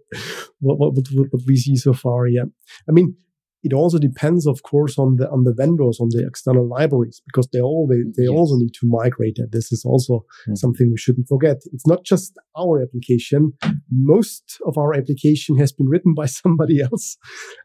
[0.60, 2.46] What, what, what, what we see so far, yeah.
[2.90, 3.16] I mean,
[3.64, 7.48] it also depends, of course, on the on the vendors, on the external libraries, because
[7.54, 8.40] they all they, they Yes.
[8.40, 9.52] also need to migrate it.
[9.52, 10.56] This is also Hmm.
[10.56, 11.58] something we shouldn't forget.
[11.72, 13.54] It's not just our application.
[13.92, 17.18] Most of our application has been written by somebody else,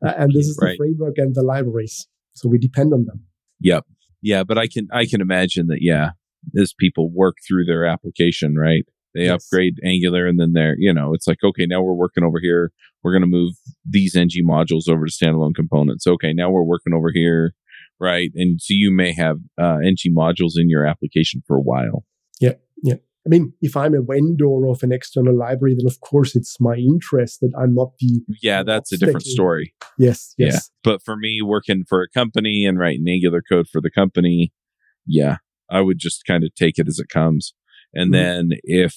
[0.05, 0.72] uh, and this is Right.
[0.72, 2.09] the framework and the libraries.
[2.35, 3.20] So we depend on them.
[3.61, 3.85] Yep.
[4.20, 6.11] Yeah, but I can I can imagine that yeah,
[6.59, 8.85] as people work through their application, right?
[9.14, 9.46] They Yes.
[9.46, 12.72] upgrade Angular and then they're, you know, it's like, okay, now we're working over here.
[13.02, 13.54] We're going to move
[13.88, 16.06] these ng modules over to standalone components.
[16.06, 17.54] Okay, now we're working over here,
[17.98, 18.30] right?
[18.35, 22.04] And so you may have uh, ng modules in your application for a while.
[22.40, 22.54] Yeah.
[22.82, 22.96] Yeah.
[23.26, 26.76] I mean, if I'm a vendor of an external library, then of course it's my
[26.76, 29.74] interest that I'm not the Yeah, that's a different story.
[29.98, 30.46] yes, Yeah.
[30.46, 34.52] yes, But for me, working for a company and writing Angular code for the company,
[35.06, 35.38] yeah,
[35.70, 37.55] I would just kind of take it as it comes.
[37.94, 38.12] And Mhm.
[38.12, 38.94] then if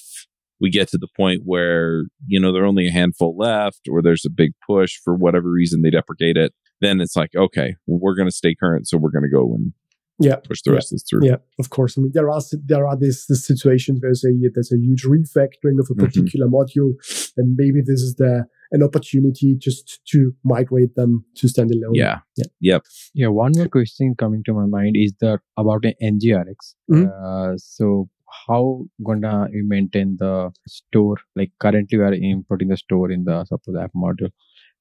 [0.60, 4.02] we get to the point where, you know, there are only a handful left or
[4.02, 8.14] there's a big push for whatever reason they deprecate it, then it's like, okay, we're
[8.14, 8.86] going to stay current.
[8.88, 9.72] So we're going to go and
[10.18, 10.36] Yeah.
[10.36, 10.74] push the Yeah.
[10.74, 11.26] rest of this through.
[11.26, 11.96] Yeah, of course.
[11.96, 15.78] I mean, there are there are these, these situations where say there's a huge refactoring
[15.80, 15.98] of a Mhm.
[16.04, 16.92] particular module,
[17.38, 21.94] and maybe this is the an opportunity just to migrate them to standalone.
[21.94, 22.18] Yeah.
[22.36, 22.44] Yeah.
[22.60, 22.82] Yep.
[23.14, 26.74] Yeah, one more question coming to my mind is that about an NGRX.
[26.90, 27.10] Mhm.
[27.10, 28.08] Uh, so
[28.46, 31.16] how gonna you maintain the store?
[31.36, 34.30] Like currently we are importing the store in the suppose app module,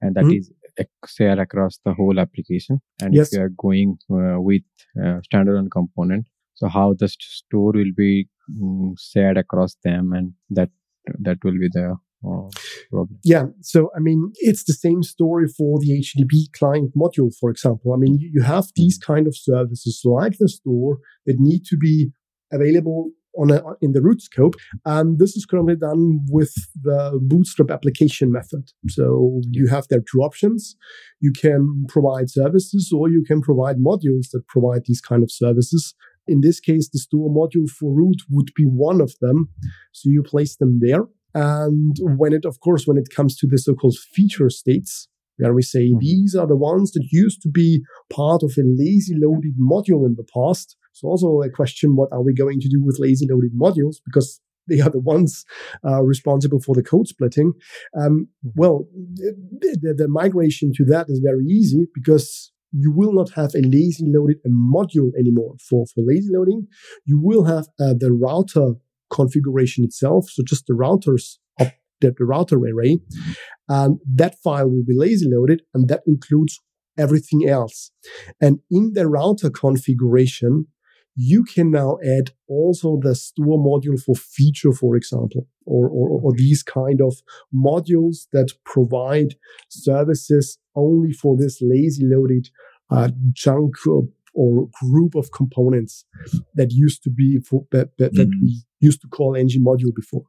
[0.01, 0.37] and that Mhm.
[0.39, 2.79] is ac- share across the whole application.
[3.01, 3.33] And Yes.
[3.33, 4.63] if you are going uh, with
[5.03, 10.33] uh, standalone component, so how the st- store will be mm, shared across them, and
[10.59, 10.69] that
[11.27, 11.87] that will be the
[12.25, 13.03] uh.
[13.23, 13.45] Yeah.
[13.61, 17.93] So, I mean, it's the same story for the HTTP client module, for example.
[17.93, 21.77] I mean, you, you have these kind of services like the store that need to
[21.77, 22.11] be
[22.51, 24.55] available on a, in the root scope.
[24.85, 28.71] And this is currently done with the bootstrap application method.
[28.89, 30.75] So you have there two options.
[31.21, 35.93] You can provide services or you can provide modules that provide these kind of services.
[36.27, 39.49] In this case, the store module for root would be one of them.
[39.93, 41.05] So you place them there.
[41.33, 45.61] And when it, of course, when it comes to the so-called feature states, where we
[45.61, 45.99] say Mhm.
[45.99, 50.15] these are the ones that used to be part of a lazy loaded module in
[50.15, 50.75] the past.
[50.91, 53.97] So also a question, what are we going to do with lazy loaded modules?
[54.03, 55.45] Because they are the ones
[55.87, 57.53] uh, responsible for the code splitting.
[57.99, 58.27] Um,
[58.61, 63.51] well, the, the, the migration to that is very easy because you will not have
[63.55, 66.67] a lazy loaded module anymore for, for lazy loading.
[67.05, 68.73] You will have uh, the router
[69.09, 70.29] configuration itself.
[70.29, 72.99] So just the routers of the, the router array.
[73.67, 76.59] And that file will be lazy loaded and that includes
[76.97, 77.91] everything else.
[78.41, 80.67] And in the router configuration,
[81.15, 86.33] you can now add also the store module for feature, for example, or, or, or
[86.33, 87.15] these kind of
[87.53, 89.35] modules that provide
[89.69, 92.49] services only for this lazy loaded
[92.89, 93.75] uh, chunk
[94.39, 95.93] or, or group of components
[96.59, 98.41] that used to be for, that, that, that Mhm.
[98.43, 98.51] we
[98.87, 100.25] used to call ng module before.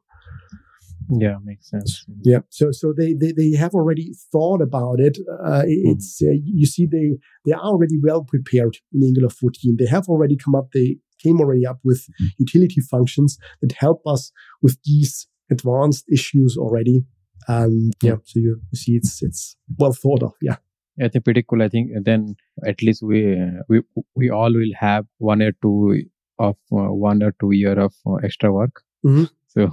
[1.23, 2.05] Yeah, makes sense.
[2.31, 2.41] Yeah.
[2.57, 5.15] So so they they, they have already thought about it.
[5.49, 7.07] Uh, it's uh, you see they
[7.45, 9.75] they are already well prepared in Angular 14.
[9.77, 10.67] They have already come up.
[10.71, 10.89] They
[11.23, 12.01] came already up with
[12.37, 17.03] utility functions that help us with these advanced issues already.
[17.47, 20.33] And yeah, so you, you see it's it's well thought of.
[20.41, 20.57] Yeah.
[20.99, 21.61] I think pretty cool.
[21.61, 22.35] I think then
[22.67, 23.81] at least we uh, we
[24.15, 26.03] we all will have one or two
[26.39, 28.81] of uh, one or two year of uh, extra work.
[29.05, 29.29] Mhm.
[29.53, 29.69] So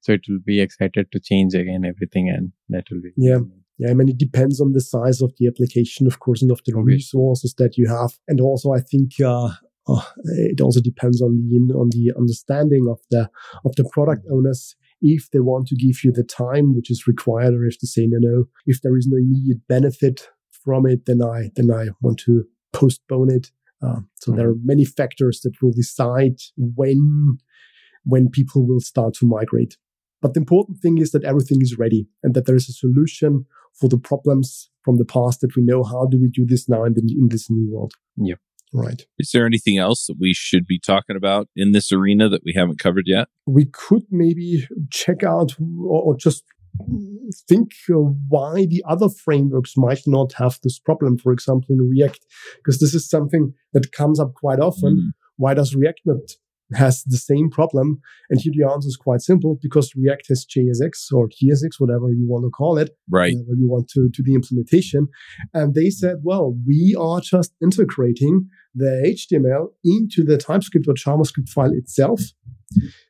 [0.00, 3.40] so it will be excited to change again everything, and that will be Yeah.
[3.80, 6.60] Yeah, I mean, it depends on the size of the application, of course, and of
[6.66, 6.94] the Obviously.
[6.96, 8.12] resources that you have.
[8.26, 9.50] And also, I think uh,
[9.88, 13.28] uh, it also depends on the on the understanding of the
[13.64, 17.54] of the product owners if they want to give you the time which is required
[17.54, 20.28] or if they say no no if there is no immediate benefit
[20.68, 23.50] from it then i then i want to postpone it
[23.80, 27.38] uh, so there are many factors that will decide when
[28.04, 29.76] when people will start to migrate
[30.20, 33.46] but the important thing is that everything is ready and that there is a solution
[33.78, 36.84] for the problems from the past that we know how do we do this now
[36.84, 37.92] in, the, in this new world.
[38.16, 38.38] Yep.
[38.72, 39.02] Right.
[39.18, 42.52] Is there anything else that we should be talking about in this arena that we
[42.54, 43.28] haven't covered yet?
[43.46, 46.44] We could maybe check out or, or just
[47.48, 47.72] think
[48.28, 51.18] why the other frameworks might not have this problem.
[51.18, 52.24] For example, in React,
[52.56, 54.96] because this is something that comes up quite often.
[54.96, 55.10] Mm.
[55.36, 56.20] Why does React not
[56.74, 58.00] has the same problem.
[58.30, 62.26] And here the answer is quite simple because React has JSX or TSX, whatever you
[62.28, 63.34] want to call it, right?
[63.34, 65.08] Uh, you want to do the implementation.
[65.54, 71.48] And they said, well, we are just integrating the HTML into the TypeScript or JavaScript
[71.48, 72.20] file itself.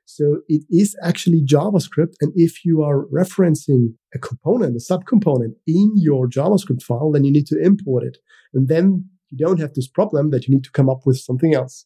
[0.04, 2.14] So it is actually JavaScript.
[2.20, 7.32] And if you are referencing a component, a subcomponent in your JavaScript file, then you
[7.32, 8.18] need to import it.
[8.52, 11.54] And then you don't have this problem that you need to come up with something
[11.54, 11.84] else.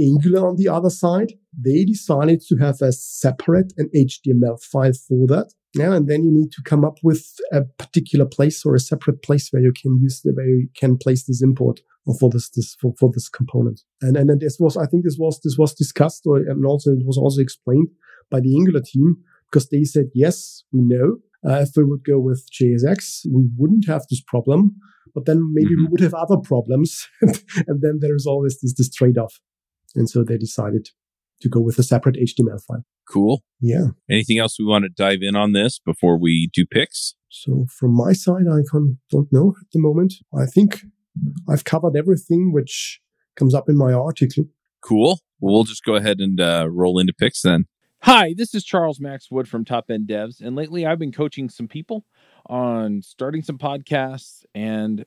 [0.00, 5.26] Angular on the other side, they decided to have a separate an HTML file for
[5.28, 5.52] that.
[5.74, 9.22] Yeah, and then you need to come up with a particular place or a separate
[9.22, 11.80] place where you can use the where you can place this import
[12.18, 13.80] for this this for, for this component.
[14.00, 16.90] And and then this was I think this was this was discussed or and also
[16.90, 17.88] it was also explained
[18.30, 19.16] by the Angular team
[19.50, 23.86] because they said yes we know uh, if we would go with JSX we wouldn't
[23.86, 24.76] have this problem
[25.14, 25.84] but then maybe mm-hmm.
[25.84, 29.40] we would have other problems and then there's always this this trade off
[29.94, 30.90] and so they decided
[31.40, 32.84] to go with a separate HTML file.
[33.08, 33.42] Cool.
[33.60, 33.88] Yeah.
[34.10, 37.14] Anything else we want to dive in on this before we do picks?
[37.28, 40.14] So from my side, I can, don't know at the moment.
[40.36, 40.84] I think
[41.48, 43.00] I've covered everything which
[43.36, 44.44] comes up in my article.
[44.80, 45.18] Cool.
[45.40, 47.66] Well, we'll just go ahead and uh, roll into picks then.
[48.02, 51.48] Hi, this is Charles Max Wood from Top End Devs, and lately I've been coaching
[51.48, 52.04] some people
[52.46, 55.06] on starting some podcasts and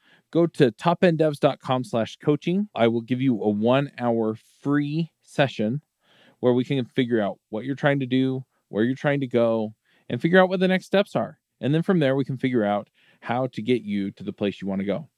[0.31, 2.69] go to topenddevs.com slash coaching.
[2.73, 5.81] I will give you a one hour free session
[6.39, 9.75] where we can figure out what you're trying to do, where you're trying to go,
[10.09, 11.37] and figure out what the next steps are.
[11.59, 12.89] And then from there, we can figure out
[13.21, 15.09] how to get you to the place you want to go.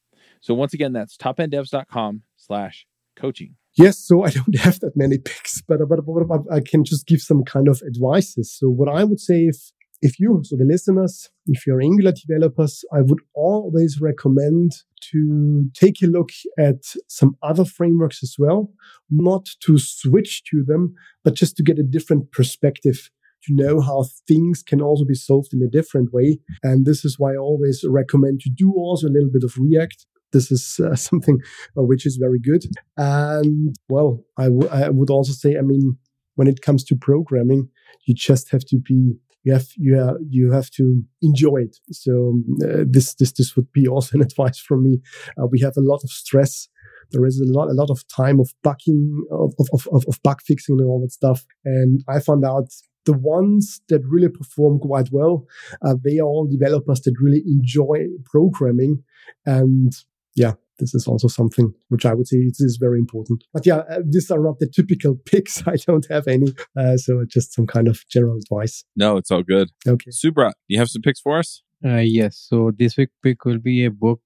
[0.41, 2.85] So once again, that's topenddevs.com slash
[3.15, 3.55] coaching.
[3.75, 7.21] Yes, so I don't have that many picks, but, but, but I can just give
[7.21, 8.53] some kind of advices.
[8.53, 9.71] So what I would say if
[10.03, 14.73] if you, so the listeners, if you're Angular developers, I would always recommend
[15.11, 18.71] to take a look at some other frameworks as well,
[19.09, 20.93] not to switch to them,
[21.23, 23.09] but just to get a different perspective
[23.45, 26.39] to know how things can also be solved in a different way.
[26.61, 30.05] And this is why I always recommend to do also a little bit of React.
[30.31, 31.39] This is uh, something
[31.77, 32.63] uh, which is very good.
[32.97, 35.97] And well, I, w- I would also say, I mean,
[36.35, 37.69] when it comes to programming,
[38.05, 41.77] you just have to be you have you have you have to enjoy it.
[41.91, 45.01] So uh, this this this would be also an advice from me.
[45.37, 46.67] Uh, we have a lot of stress.
[47.11, 50.41] There is a lot a lot of time of bucking of of, of, of bug
[50.41, 51.45] fixing and all that stuff.
[51.65, 52.69] And I found out
[53.05, 55.45] the ones that really perform quite well,
[55.85, 59.03] uh, they are all developers that really enjoy programming.
[59.45, 59.91] And
[60.35, 63.43] yeah, this is also something which I would say is, is very important.
[63.53, 65.65] But yeah, uh, these are not the typical picks.
[65.67, 66.53] I don't have any.
[66.77, 68.83] Uh, so just some kind of general advice.
[68.95, 69.69] No, it's all good.
[69.87, 70.11] Okay.
[70.11, 71.61] Subrat, you have some picks for us?
[71.85, 72.45] Uh, yes.
[72.49, 74.21] So this week pick will be a book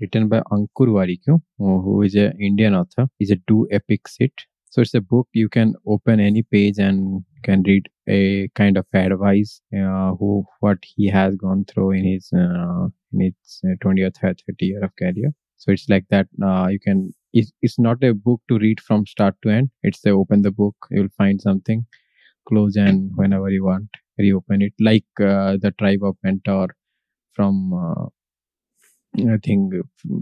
[0.00, 3.06] written by Ankur Warikoo, who is an Indian author.
[3.18, 4.32] He's a Do Epic Shit.
[4.70, 8.86] So it's a book you can open any page and can read a kind of
[8.94, 14.10] advice uh, who what he has gone through in his uh, in his 20 or
[14.10, 18.12] 30 year of career so it's like that uh, you can it's, it's not a
[18.12, 19.70] book to read from start to end.
[19.82, 21.84] It's a open the book you'll find something
[22.48, 23.88] close and whenever you want
[24.18, 24.72] reopen it.
[24.80, 26.68] Like uh, the tribe of mentor
[27.34, 28.06] from uh,
[29.34, 29.72] i think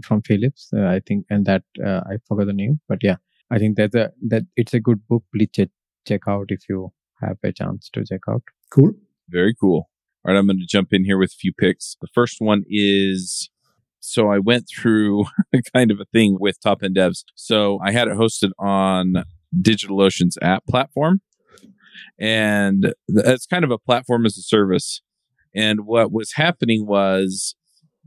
[0.05, 3.15] from phillips uh, i think and that uh, i forgot the name but yeah.
[3.51, 5.23] I think that's a that it's a good book.
[5.35, 5.69] Please check,
[6.07, 8.43] check out if you have a chance to check out.
[8.73, 8.93] Cool.
[9.29, 9.89] Very cool.
[10.23, 11.97] All right i'm going to jump in here with a few picks.
[11.99, 13.49] The first one is
[14.01, 17.23] so I went through a kind of a thing with Top End Devs.
[17.35, 19.23] So I had it hosted on
[19.57, 21.21] DigitalOcean's app platform.
[22.19, 25.01] and that's kind of a platform as a service.
[25.55, 27.55] And what was happening was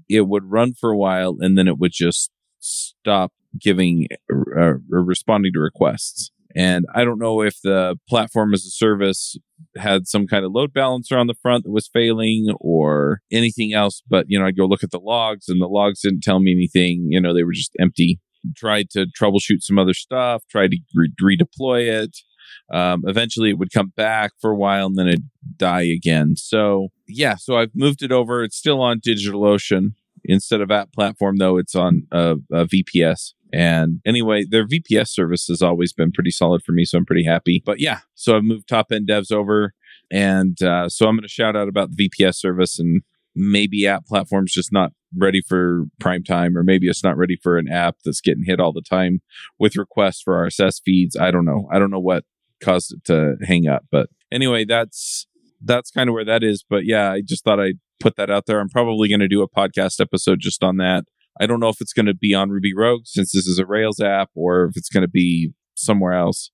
[0.08, 5.52] it would run for a while and then it would just stop giving uh, responding
[5.52, 6.30] to requests.
[6.56, 9.36] And I don't know if the platform as a service
[9.76, 14.02] had some kind of load balancer on the front that was failing or anything else.
[14.08, 16.52] But, you know, I'd go look at the logs and the logs didn't tell me
[16.52, 17.08] anything.
[17.10, 18.20] You know, they were just empty.
[18.56, 22.18] Tried to troubleshoot some other stuff, tried to re- redeploy it.
[22.72, 26.36] Um, eventually it would come back for a while and then it'd die again.
[26.36, 28.44] So yeah, so I've moved it over.
[28.44, 29.94] It's still on DigitalOcean
[30.24, 31.58] instead of app platform though.
[31.58, 33.32] It's on a, a VPS.
[33.54, 37.24] And anyway, their VPS service has always been pretty solid for me, so I'm pretty
[37.24, 37.62] happy.
[37.64, 39.74] But yeah, so I've moved top end devs over,
[40.10, 43.02] and uh, so I'm going to shout out about the VPS service and
[43.36, 47.56] maybe app platform's just not ready for prime time, or maybe it's not ready for
[47.56, 49.20] an app that's getting hit all the time
[49.58, 51.16] with requests for RSS feeds.
[51.16, 51.68] I don't know.
[51.72, 52.24] I don't know what
[52.60, 55.28] caused it to hang up, but anyway, that's
[55.62, 56.64] that's kind of where that is.
[56.68, 58.58] But yeah, I just thought I'd put that out there.
[58.58, 61.04] I'm probably going to do a podcast episode just on that
[61.40, 63.66] I don't know if it's going to be on Ruby Rogues since this is a
[63.66, 66.50] Rails app or if it's going to be somewhere else.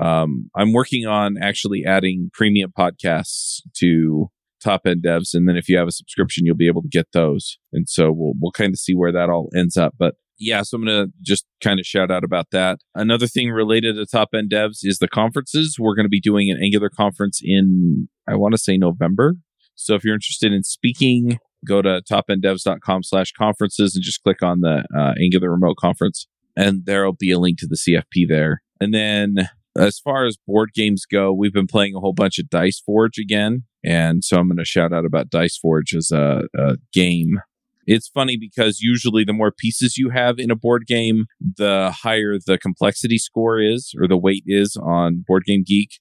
[0.00, 4.30] Um, I'm working on actually adding premium podcasts to
[4.62, 5.32] top end devs.
[5.32, 7.58] And then if you have a subscription, you'll be able to get those.
[7.72, 9.94] And so we'll, we'll kind of see where that all ends up.
[9.98, 12.78] But yeah, so I'm going to just kind of shout out about that.
[12.94, 15.76] Another thing related to top end devs is the conferences.
[15.78, 19.34] We're going to be doing an Angular conference in, I want to say November.
[19.76, 24.60] So if you're interested in speaking, go to topenddevs.com slash conferences and just click on
[24.60, 28.62] the uh, Angular remote conference and there'll be a link to the CFP there.
[28.80, 29.48] And then
[29.78, 33.18] as far as board games go, we've been playing a whole bunch of Dice Forge
[33.18, 33.64] again.
[33.84, 37.40] And so I'm going to shout out about Dice Forge as a, a game.
[37.86, 42.36] It's funny because usually the more pieces you have in a board game, the higher
[42.44, 46.00] the complexity score is or the weight is on Board Game Geek.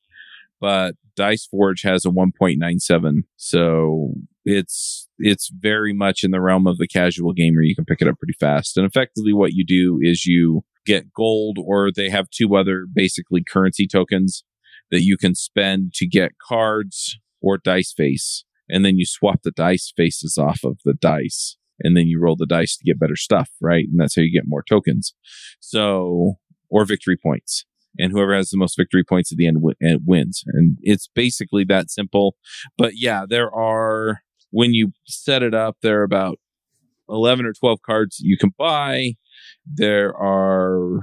[0.59, 3.23] But Dice Forge has a 1.97.
[3.35, 4.13] So
[4.45, 7.61] it's it's very much in the realm of the casual gamer.
[7.61, 8.77] You can pick it up pretty fast.
[8.77, 13.43] And effectively what you do is you get gold or they have two other basically
[13.43, 14.43] currency tokens
[14.91, 18.45] that you can spend to get cards or dice face.
[18.69, 22.35] And then you swap the dice faces off of the dice and then you roll
[22.35, 23.85] the dice to get better stuff, right?
[23.89, 25.13] And that's how you get more tokens.
[25.59, 26.35] So,
[26.69, 27.65] or victory points
[27.97, 30.43] and whoever has the most victory points at the end w- wins.
[30.47, 32.35] And it's basically that simple.
[32.77, 34.21] But yeah, there are,
[34.55, 36.39] when you set it up, there are about
[37.09, 39.13] 11 or 12 cards you can buy.
[39.65, 41.01] There are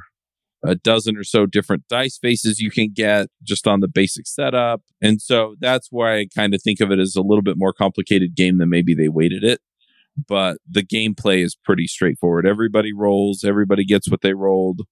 [0.64, 4.80] a dozen or so different dice faces you can get just on the basic setup.
[5.02, 7.72] And so that's why I kind of think of it as a little bit more
[7.72, 9.60] complicated game than maybe they weighted it.
[10.28, 12.46] But the gameplay is pretty straightforward.
[12.46, 14.82] Everybody rolls, everybody gets what they rolled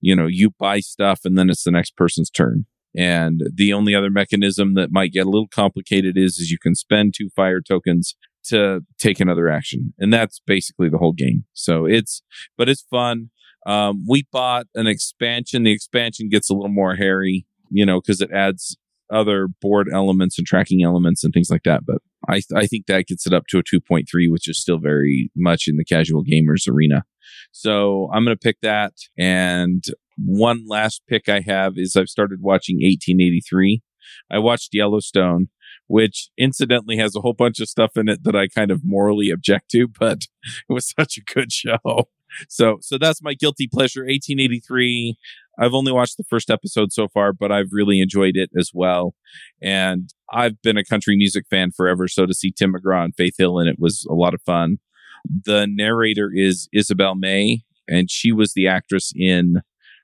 [0.00, 2.66] you know, you buy stuff and then it's the next person's turn.
[2.96, 6.74] And the only other mechanism that might get a little complicated is, is you can
[6.74, 8.16] spend two fire tokens
[8.46, 9.92] to take another action.
[9.98, 11.44] And that's basically the whole game.
[11.52, 12.22] So it's,
[12.56, 13.30] but it's fun.
[13.66, 15.64] Um, we bought an expansion.
[15.64, 18.76] The expansion gets a little more hairy, you know, cause it adds
[19.10, 21.84] other board elements and tracking elements and things like that.
[21.86, 25.30] But I, I think that gets it up to a 2.3, which is still very
[25.36, 27.04] much in the casual gamers arena.
[27.52, 28.92] So I'm going to pick that.
[29.18, 29.84] And
[30.24, 33.82] one last pick I have is I've started watching 1883.
[34.30, 35.48] I watched Yellowstone,
[35.86, 39.30] which incidentally has a whole bunch of stuff in it that I kind of morally
[39.30, 40.22] object to, but
[40.68, 42.08] it was such a good show.
[42.48, 44.02] So, so that's my guilty pleasure.
[44.02, 45.16] 1883.
[45.58, 49.14] I've only watched the first episode so far, but I've really enjoyed it as well.
[49.62, 52.06] And I've been a country music fan forever.
[52.06, 54.76] So to see Tim McGraw and Faith Hill in it was a lot of fun.
[55.44, 59.62] The narrator is Isabel May, and she was the actress in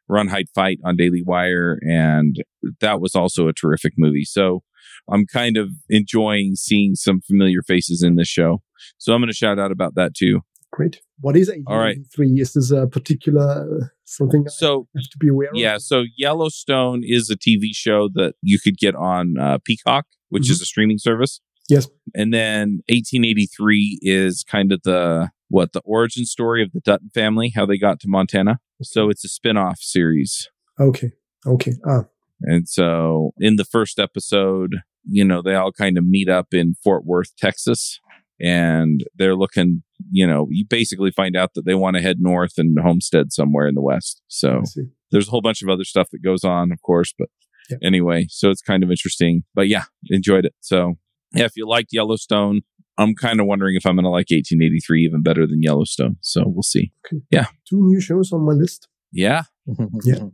[0.08, 1.78] Run, Hide, Fight on Daily Wire.
[1.82, 2.36] And
[2.80, 4.24] that was also a terrific movie.
[4.24, 4.62] So
[5.10, 8.62] I'm kind of enjoying seeing some familiar faces in this show.
[8.98, 10.40] So I'm going to shout out about that too.
[10.72, 11.00] Great.
[11.20, 11.72] What is 1883?
[11.72, 12.40] All right.
[12.40, 15.56] Is this a particular uh, something so, I have to be aware of?
[15.56, 15.78] Yeah.
[15.78, 20.52] So Yellowstone is a TV show that you could get on uh, Peacock, which mm-hmm.
[20.52, 21.40] is a streaming service.
[21.68, 21.88] Yes.
[22.14, 27.52] And then 1883 is kind of the what the origin story of the Dutton family,
[27.54, 28.58] how they got to Montana.
[28.84, 30.48] So it's a spin-off series.
[30.80, 31.12] Okay.
[31.46, 31.72] Okay.
[31.86, 32.04] Ah.
[32.42, 34.76] And so in the first episode,
[35.08, 38.00] you know, they all kind of meet up in Fort Worth, Texas,
[38.40, 42.54] and they're looking, you know, you basically find out that they want to head north
[42.56, 44.22] and homestead somewhere in the west.
[44.28, 44.62] So
[45.10, 47.28] there's a whole bunch of other stuff that goes on, of course, but
[47.70, 47.78] yeah.
[47.82, 49.44] anyway, so it's kind of interesting.
[49.54, 50.54] But yeah, enjoyed it.
[50.60, 50.94] So
[51.32, 52.62] yeah, if you liked Yellowstone,
[52.98, 56.16] I'm kind of wondering if I'm going to like 1883 even better than Yellowstone.
[56.20, 56.92] So we'll see.
[57.06, 57.22] Okay.
[57.30, 57.46] Yeah.
[57.68, 58.88] Two new shows on my list.
[59.12, 59.42] Yeah.
[60.04, 60.24] yeah.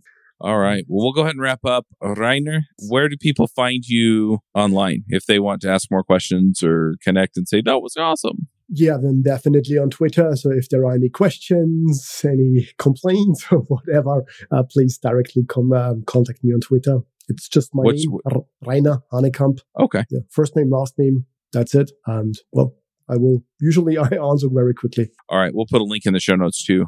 [0.42, 0.84] All right.
[0.88, 1.86] Well, we'll go ahead and wrap up.
[2.02, 6.94] Rainer, where do people find you online if they want to ask more questions or
[7.02, 8.48] connect and say, that was awesome?
[8.72, 10.34] Yeah, then definitely on Twitter.
[10.36, 16.04] So if there are any questions, any complaints or whatever, uh, please directly come um,
[16.06, 17.00] contact me on Twitter.
[17.28, 19.60] It's just my What's- name, R- Rainer Hahnekamp.
[19.78, 20.04] Okay.
[20.10, 21.26] Yeah, first name, last name.
[21.52, 21.90] That's it.
[22.06, 22.74] And well,
[23.08, 25.10] I will usually I answer very quickly.
[25.28, 25.54] All right.
[25.54, 26.86] We'll put a link in the show notes too.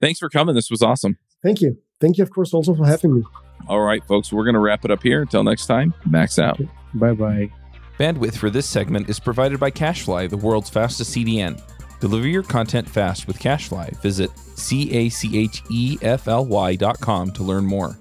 [0.00, 0.54] Thanks for coming.
[0.54, 1.16] This was awesome.
[1.42, 1.76] Thank you.
[2.00, 3.22] Thank you, of course, also for having me.
[3.68, 4.32] All right, folks.
[4.32, 5.22] We're going to wrap it up here.
[5.22, 6.60] Until next time, max out.
[6.94, 7.50] Bye bye.
[7.98, 11.62] Bandwidth for this segment is provided by CacheFly, the world's fastest CDN.
[12.00, 14.00] Deliver your content fast with CacheFly.
[14.02, 17.96] Visit C A C H E F L Y dot com to learn more.